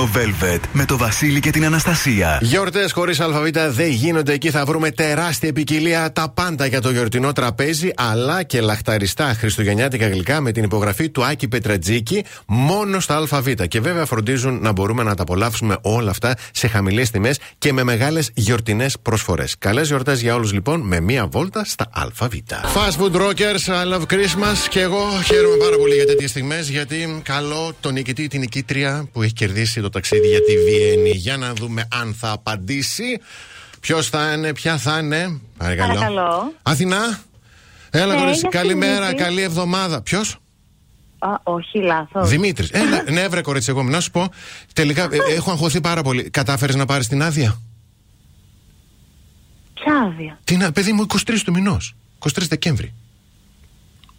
Πρωινό 0.00 0.34
Velvet 0.40 0.60
με 0.72 0.84
το 0.84 0.96
Βασίλη 0.96 1.40
και 1.40 1.50
την 1.50 1.64
Αναστασία. 1.64 2.38
Γιορτές 2.42 2.92
χωρίς 2.92 3.20
αλφαβήτα 3.20 3.70
δεν 3.70 3.90
γίνονται. 3.90 4.32
Εκεί 4.32 4.50
θα 4.50 4.64
βρούμε 4.64 4.90
τεράστια 4.90 5.52
ποικιλία 5.52 6.12
τα 6.12 6.30
πάντα 6.30 6.66
για 6.66 6.80
το 6.80 6.90
γιορτινό 6.90 7.32
τραπέζι, 7.32 7.90
αλλά 7.96 8.42
και 8.42 8.60
λαχταριστά 8.60 9.34
χριστουγεννιάτικα 9.34 10.08
γλυκά 10.08 10.40
με 10.40 10.52
την 10.52 10.64
υπογραφή 10.64 11.10
του 11.10 11.24
Άκη 11.24 11.48
Πετρατζίκη 11.48 12.24
μόνο 12.46 13.00
στα 13.00 13.16
αλφαβήτα. 13.16 13.66
Και 13.66 13.80
βέβαια 13.80 14.04
φροντίζουν 14.04 14.60
να 14.60 14.72
μπορούμε 14.72 15.02
να 15.02 15.14
τα 15.14 15.22
απολαύσουμε 15.22 15.76
όλα 15.82 16.10
αυτά 16.10 16.34
σε 16.52 16.68
χαμηλές 16.68 17.10
τιμές 17.10 17.38
και 17.58 17.72
με 17.72 17.82
μεγάλες 17.82 18.30
γιορτινές 18.34 18.96
προσφορές. 19.02 19.54
Καλές 19.58 19.86
γιορτές 19.88 20.20
για 20.20 20.34
όλους 20.34 20.52
λοιπόν 20.52 20.80
με 20.80 21.00
μία 21.00 21.26
βόλτα 21.26 21.64
στα 21.64 21.86
αλφαβήτα. 21.92 22.60
Fast 22.74 23.00
food 23.00 23.20
rockers, 23.20 23.64
I 23.66 23.94
love 23.94 24.02
Christmas 24.14 24.68
και 24.68 24.80
εγώ 24.80 25.02
χαίρομαι 25.24 25.56
πάρα 25.56 25.76
πολύ 25.76 25.94
για 25.94 26.06
τέτοιες 26.06 26.30
στιγμές 26.30 26.68
γιατί 26.68 27.20
καλό 27.22 27.72
τον 27.80 27.92
νικητή 27.92 28.26
την 28.26 28.40
νικήτρια 28.40 29.08
που 29.12 29.22
έχει 29.22 29.32
κερδίσει 29.32 29.80
το 29.80 29.89
ταξίδι 29.90 30.28
για 30.28 30.42
τη 30.42 30.56
Βιέννη. 30.56 31.10
Για 31.10 31.36
να 31.36 31.52
δούμε 31.52 31.88
αν 32.00 32.14
θα 32.14 32.30
απαντήσει. 32.30 33.20
Ποιος 33.80 34.08
θα 34.08 34.32
είναι, 34.32 34.52
ποια 34.52 34.78
θα 34.78 34.98
είναι. 34.98 35.40
Παρακαλώ. 35.56 35.92
Παρακαλώ. 35.92 36.52
Αθηνά. 36.62 37.20
Έλα, 37.90 38.14
ναι, 38.14 38.20
κορίτσι. 38.20 38.48
Καλημέρα, 38.48 39.14
καλή 39.14 39.42
εβδομάδα. 39.42 40.02
Ποιος; 40.02 40.36
όχι, 41.42 41.78
λάθος. 41.78 42.28
Δημήτρης. 42.28 42.70
Έλα, 42.70 43.04
ναι, 43.12 43.28
βρε 43.28 43.40
κορίτσι, 43.40 43.70
εγώ 43.70 43.82
να 43.82 44.00
σου 44.00 44.10
πω. 44.10 44.28
Τελικά 44.72 45.02
ε, 45.02 45.34
έχω 45.34 45.50
αγχωθεί 45.50 45.80
πάρα 45.80 46.02
πολύ. 46.02 46.30
Κατάφερες 46.30 46.74
να 46.74 46.84
πάρεις 46.86 47.08
την 47.08 47.22
άδεια; 47.22 47.60
Ποια 49.74 49.94
άδεια; 49.94 50.38
Την, 50.44 50.72
παιδί 50.72 50.92
μου, 50.92 51.06
23 51.08 51.18
του 51.44 51.52
μηνός. 51.52 51.94
23 52.18 52.28
Δεκέμβρη. 52.48 52.94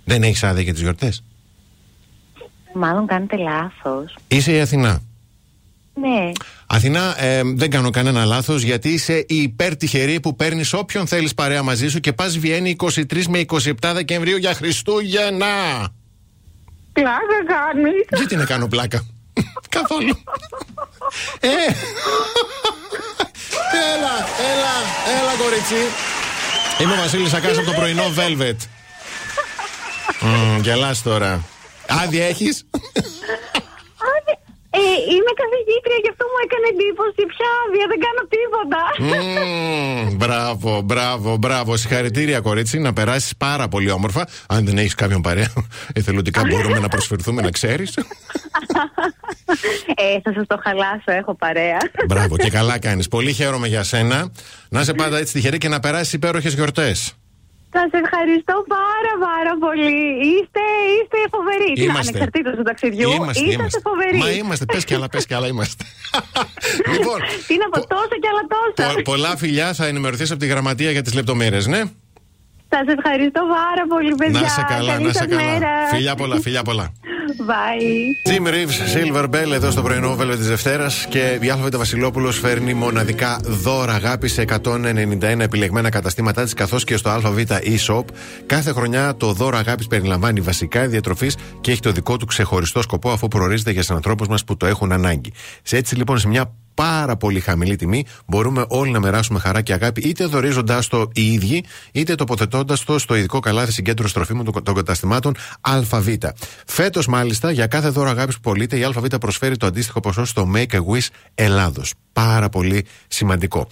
Δεν 0.04 0.24
έχεις 0.24 0.44
άδεια 0.44 0.62
για 0.62 0.74
τις 0.74 0.82
γιορτές; 0.82 1.24
Μάλλον 2.74 3.08
κάνετε 3.08 3.38
λάθος. 3.38 4.16
Είσαι 4.28 4.52
η 4.52 4.60
Αθηνά. 4.60 5.02
Ναι. 5.94 6.32
Αθηνά, 6.68 7.24
ε, 7.24 7.42
δεν 7.46 7.70
κάνω 7.70 7.90
κανένα 7.90 8.26
λάθος 8.26 8.62
γιατί 8.62 8.90
είσαι 8.90 9.14
η 9.28 9.36
υπέρτυχερή 9.36 10.20
που 10.20 10.36
παίρνεις 10.36 10.74
όποιον 10.74 11.08
θέλεις 11.08 11.34
παρέα 11.34 11.64
μαζί 11.64 11.88
σου 11.90 12.00
και 12.00 12.14
πας 12.14 12.38
βγαίνει 12.38 12.76
23 12.84 13.24
με 13.28 13.46
27 13.48 13.74
Δεκεμβρίου 13.94 14.38
για 14.38 14.54
Χριστούγεννα. 14.54 15.48
Πλάκα 16.94 17.18
κάνεις. 17.48 18.06
Γιατί 18.14 18.36
να 18.36 18.46
κάνω 18.46 18.68
πλάκα; 18.68 19.06
Καθόλου. 19.70 20.24
ε. 21.40 21.48
έλα, 23.94 24.16
έλα, 24.52 24.74
έλα 25.20 25.34
κορίτσι. 25.44 25.76
Είμαι 26.82 26.94
ο 26.94 26.96
Βασίλης 26.96 27.34
Ακάς 27.34 27.58
από 27.58 27.66
το 27.66 27.72
πρωινό 27.74 28.04
Velvet. 28.18 28.56
mm, 30.22 30.62
γελάς 30.62 31.02
τώρα. 31.02 31.44
Άδεια 31.88 32.26
έχεις; 32.28 32.66
Ε, 34.74 34.80
είμαι 35.14 35.32
καθηγήτρια, 35.42 35.98
γι' 36.04 36.12
αυτό 36.14 36.24
μου 36.32 36.40
έκανε 36.46 36.66
εντύπωση. 36.74 37.22
Πια 37.34 37.50
άδεια, 37.64 37.86
δεν 37.92 38.00
κάνω 38.06 38.24
τίποτα. 38.36 38.82
Mm, 39.02 40.16
μπράβο, 40.20 40.82
μπράβο, 40.82 41.38
μπράβο. 41.38 41.78
Συγχαρητήρια, 41.78 42.40
κορίτσι, 42.40 42.80
να 42.80 42.94
περάσεις 42.94 43.34
πάρα 43.38 43.68
πολύ 43.68 43.92
όμορφα. 43.92 44.28
Αν 44.48 44.66
δεν 44.66 44.78
έχεις 44.78 44.96
κάποιον 44.96 45.22
παρέα, 45.22 45.52
εθελοντικά 46.00 46.42
μπορούμε 46.50 46.80
να 46.80 46.88
προσφερθούμε, 46.88 47.42
να 47.42 47.52
ξέρεις. 47.52 47.98
Ε, 49.96 50.20
θα 50.24 50.34
σας 50.34 50.48
το 50.48 50.60
χαλάσω, 50.64 51.12
έχω 51.12 51.36
παρέα. 51.36 51.78
Μπράβο, 52.08 52.38
και 52.38 52.50
καλά 52.50 52.80
κάνεις. 52.80 53.08
Πολύ 53.08 53.34
χαίρομαι 53.34 53.68
για 53.68 53.84
σένα. 53.84 54.32
Να 54.70 54.82
είσαι 54.82 54.94
πάντα 54.94 55.18
έτσι 55.18 55.34
τυχερή 55.34 55.58
και 55.58 55.68
να 55.68 55.80
περάσεις 55.80 56.14
υπέροχες 56.14 56.54
γιορτές. 56.54 57.16
Σας 57.76 57.90
ευχαριστώ 58.04 58.56
πάρα 58.78 59.14
πάρα 59.28 59.54
πολύ. 59.66 59.96
Είστε, 60.32 60.64
είστε 60.98 61.18
φοβεροί. 61.36 61.70
Είμαστε. 61.86 62.00
Ανεξαρτήτως 62.08 62.54
του 62.58 62.64
ταξιδιού. 62.70 63.10
Είμαστε, 63.12 63.42
είστε 63.44 63.54
είμαστε. 63.54 63.80
φοβεροί. 63.88 64.18
Μα 64.18 64.30
είμαστε, 64.30 64.66
πες 64.74 64.84
και 64.86 64.96
άλλα, 64.96 65.08
πες 65.10 65.26
και 65.26 65.36
άλλα 65.36 65.48
είμαστε. 65.48 65.84
λοιπόν, 66.94 67.20
Τι 67.48 67.56
να 67.62 67.68
πω, 67.72 67.80
τόσα 67.94 68.16
και 68.22 68.30
άλλα 68.32 68.44
τόσα. 68.54 68.94
πο- 68.94 69.02
πολλά 69.12 69.38
φιλιά 69.38 69.74
θα 69.74 69.86
ενημερωθείς 69.86 70.32
από 70.32 70.40
τη 70.40 70.48
γραμματεία 70.48 70.92
για 70.92 71.02
τις 71.02 71.14
λεπτομέρειες, 71.14 71.66
ναι; 71.68 71.82
Σας 72.74 72.86
ευχαριστώ 72.98 73.42
πάρα 73.58 73.84
πολύ, 73.94 74.16
παιδιά. 74.16 74.40
Να 74.40 74.48
σε 74.48 74.66
καλά, 74.70 74.92
Καλή 74.94 75.06
να 75.06 75.12
σε 75.12 75.18
σας 75.18 75.28
καλά. 75.28 75.42
μέρα. 75.52 75.70
Φιλιά 75.94 76.16
πολλά, 76.16 76.40
φιλιά 76.40 76.64
πολλά. 76.64 76.92
Bye. 77.48 78.32
Jim 78.32 78.48
Reeves, 78.48 78.78
Silver 78.94 79.24
Bell 79.24 79.52
εδώ 79.54 79.72
στο 79.72 79.82
πρωινό 79.82 80.16
βέλο 80.16 80.38
της 80.38 80.48
Δευτέρας 80.48 81.06
και 81.10 81.40
η 81.42 81.50
Άλφα 81.50 81.78
Βασιλόπουλος 81.78 82.40
φέρνει 82.40 82.74
μοναδικά 82.74 83.40
δώρα 83.44 83.94
αγάπη 83.94 84.28
σε 84.28 84.46
191 84.64 85.40
επιλεγμένα 85.40 85.90
καταστήματά 85.90 86.44
της 86.44 86.54
καθώς 86.54 86.84
και 86.84 86.98
στο 86.98 87.10
ΑΒ 87.10 87.38
e-shop. 87.48 88.04
Κάθε 88.46 88.72
χρονιά 88.72 89.16
το 89.16 89.34
δώρο 89.34 89.58
αγάπης 89.58 89.88
περιλαμβάνει 89.88 90.42
βασικά 90.42 90.88
διατροφής 90.88 91.36
και 91.62 91.72
έχει 91.72 91.82
το 91.82 91.92
δικό 91.92 92.18
του 92.18 92.26
ξεχωριστό 92.26 92.82
σκοπό 92.82 93.12
αφού 93.12 93.28
προορίζεται 93.28 93.72
για 93.72 93.84
ανθρώπους 93.90 94.28
μας 94.28 94.44
που 94.44 94.58
το 94.58 94.66
έχουν 94.66 94.92
ανάγκη. 94.92 95.34
Σε 95.64 95.78
έτσι 95.78 95.96
λοιπόν 95.96 96.20
σε 96.20 96.28
μια 96.28 96.54
πάρα 96.82 97.18
πολύ 97.18 97.40
χαμηλή 97.40 97.76
τιμή 97.76 98.06
μπορούμε 98.26 98.66
όλοι 98.68 98.92
να 98.92 99.00
μεράσουμε 99.00 99.40
χαρά 99.40 99.62
και 99.62 99.74
αγάπη 99.74 100.02
είτε 100.02 100.26
δορίζοντά 100.26 100.84
το 100.90 101.10
οι 101.14 101.34
ίδιοι 101.34 101.64
είτε 101.92 102.16
τοποθετώντας 102.16 102.84
το 102.84 103.00
στο 103.00 103.16
ειδικό 103.16 103.40
καλάθι 103.40 103.72
συγκέντρωση 103.72 104.14
τροφίμων 104.14 104.46
των- 104.52 104.64
των 104.64 104.76
καταστημάτων 104.76 105.34
ΑΒ. 105.62 106.08
Φέτος, 106.66 107.08
μάλιστα, 107.08 107.52
για 107.52 107.68
κάθε 107.68 107.90
δώρο 107.90 108.10
αγάπης 108.10 108.36
που 108.36 108.42
πωλείται, 108.42 108.78
η 108.78 108.84
ΑΒ 108.84 109.06
προσφέρει 109.20 109.58
το 109.58 109.66
αντίστοιχο 109.66 110.00
ποσό 110.00 110.26
στο 110.26 110.52
Make 110.56 110.72
a 110.72 110.78
Wish 110.78 111.08
Ελλάδος. 111.36 111.94
Πάρα 112.14 112.50
πολύ 112.50 112.86
σημαντικό. 113.08 113.68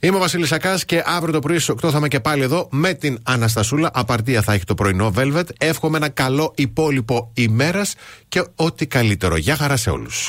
Είμαι 0.00 0.16
ο 0.16 0.18
Βασίλης 0.18 0.48
Σακάς 0.48 0.84
και 0.84 1.02
αύριο 1.06 1.32
το 1.32 1.38
πρωί 1.38 1.58
στις 1.58 1.68
8 1.68 1.90
θα 1.90 1.98
είμαι 1.98 2.08
και 2.08 2.20
πάλι 2.20 2.42
εδώ 2.42 2.68
με 2.70 2.92
την 2.94 3.18
Αναστασούλα. 3.22 3.90
Απαρτία 3.94 4.42
θα 4.42 4.52
έχει 4.52 4.64
το 4.64 4.74
πρωινό 4.74 5.12
Velvet. 5.16 5.44
Εύχομαι 5.58 5.96
ένα 5.96 6.08
καλό 6.08 6.52
υπόλοιπο 6.56 7.30
ημέρας 7.34 7.94
και 8.28 8.44
ό,τι 8.54 8.86
καλύτερο. 8.86 9.36
Γεια 9.36 9.56
χαρά 9.56 9.76
σε 9.76 9.90
όλους. 9.90 10.20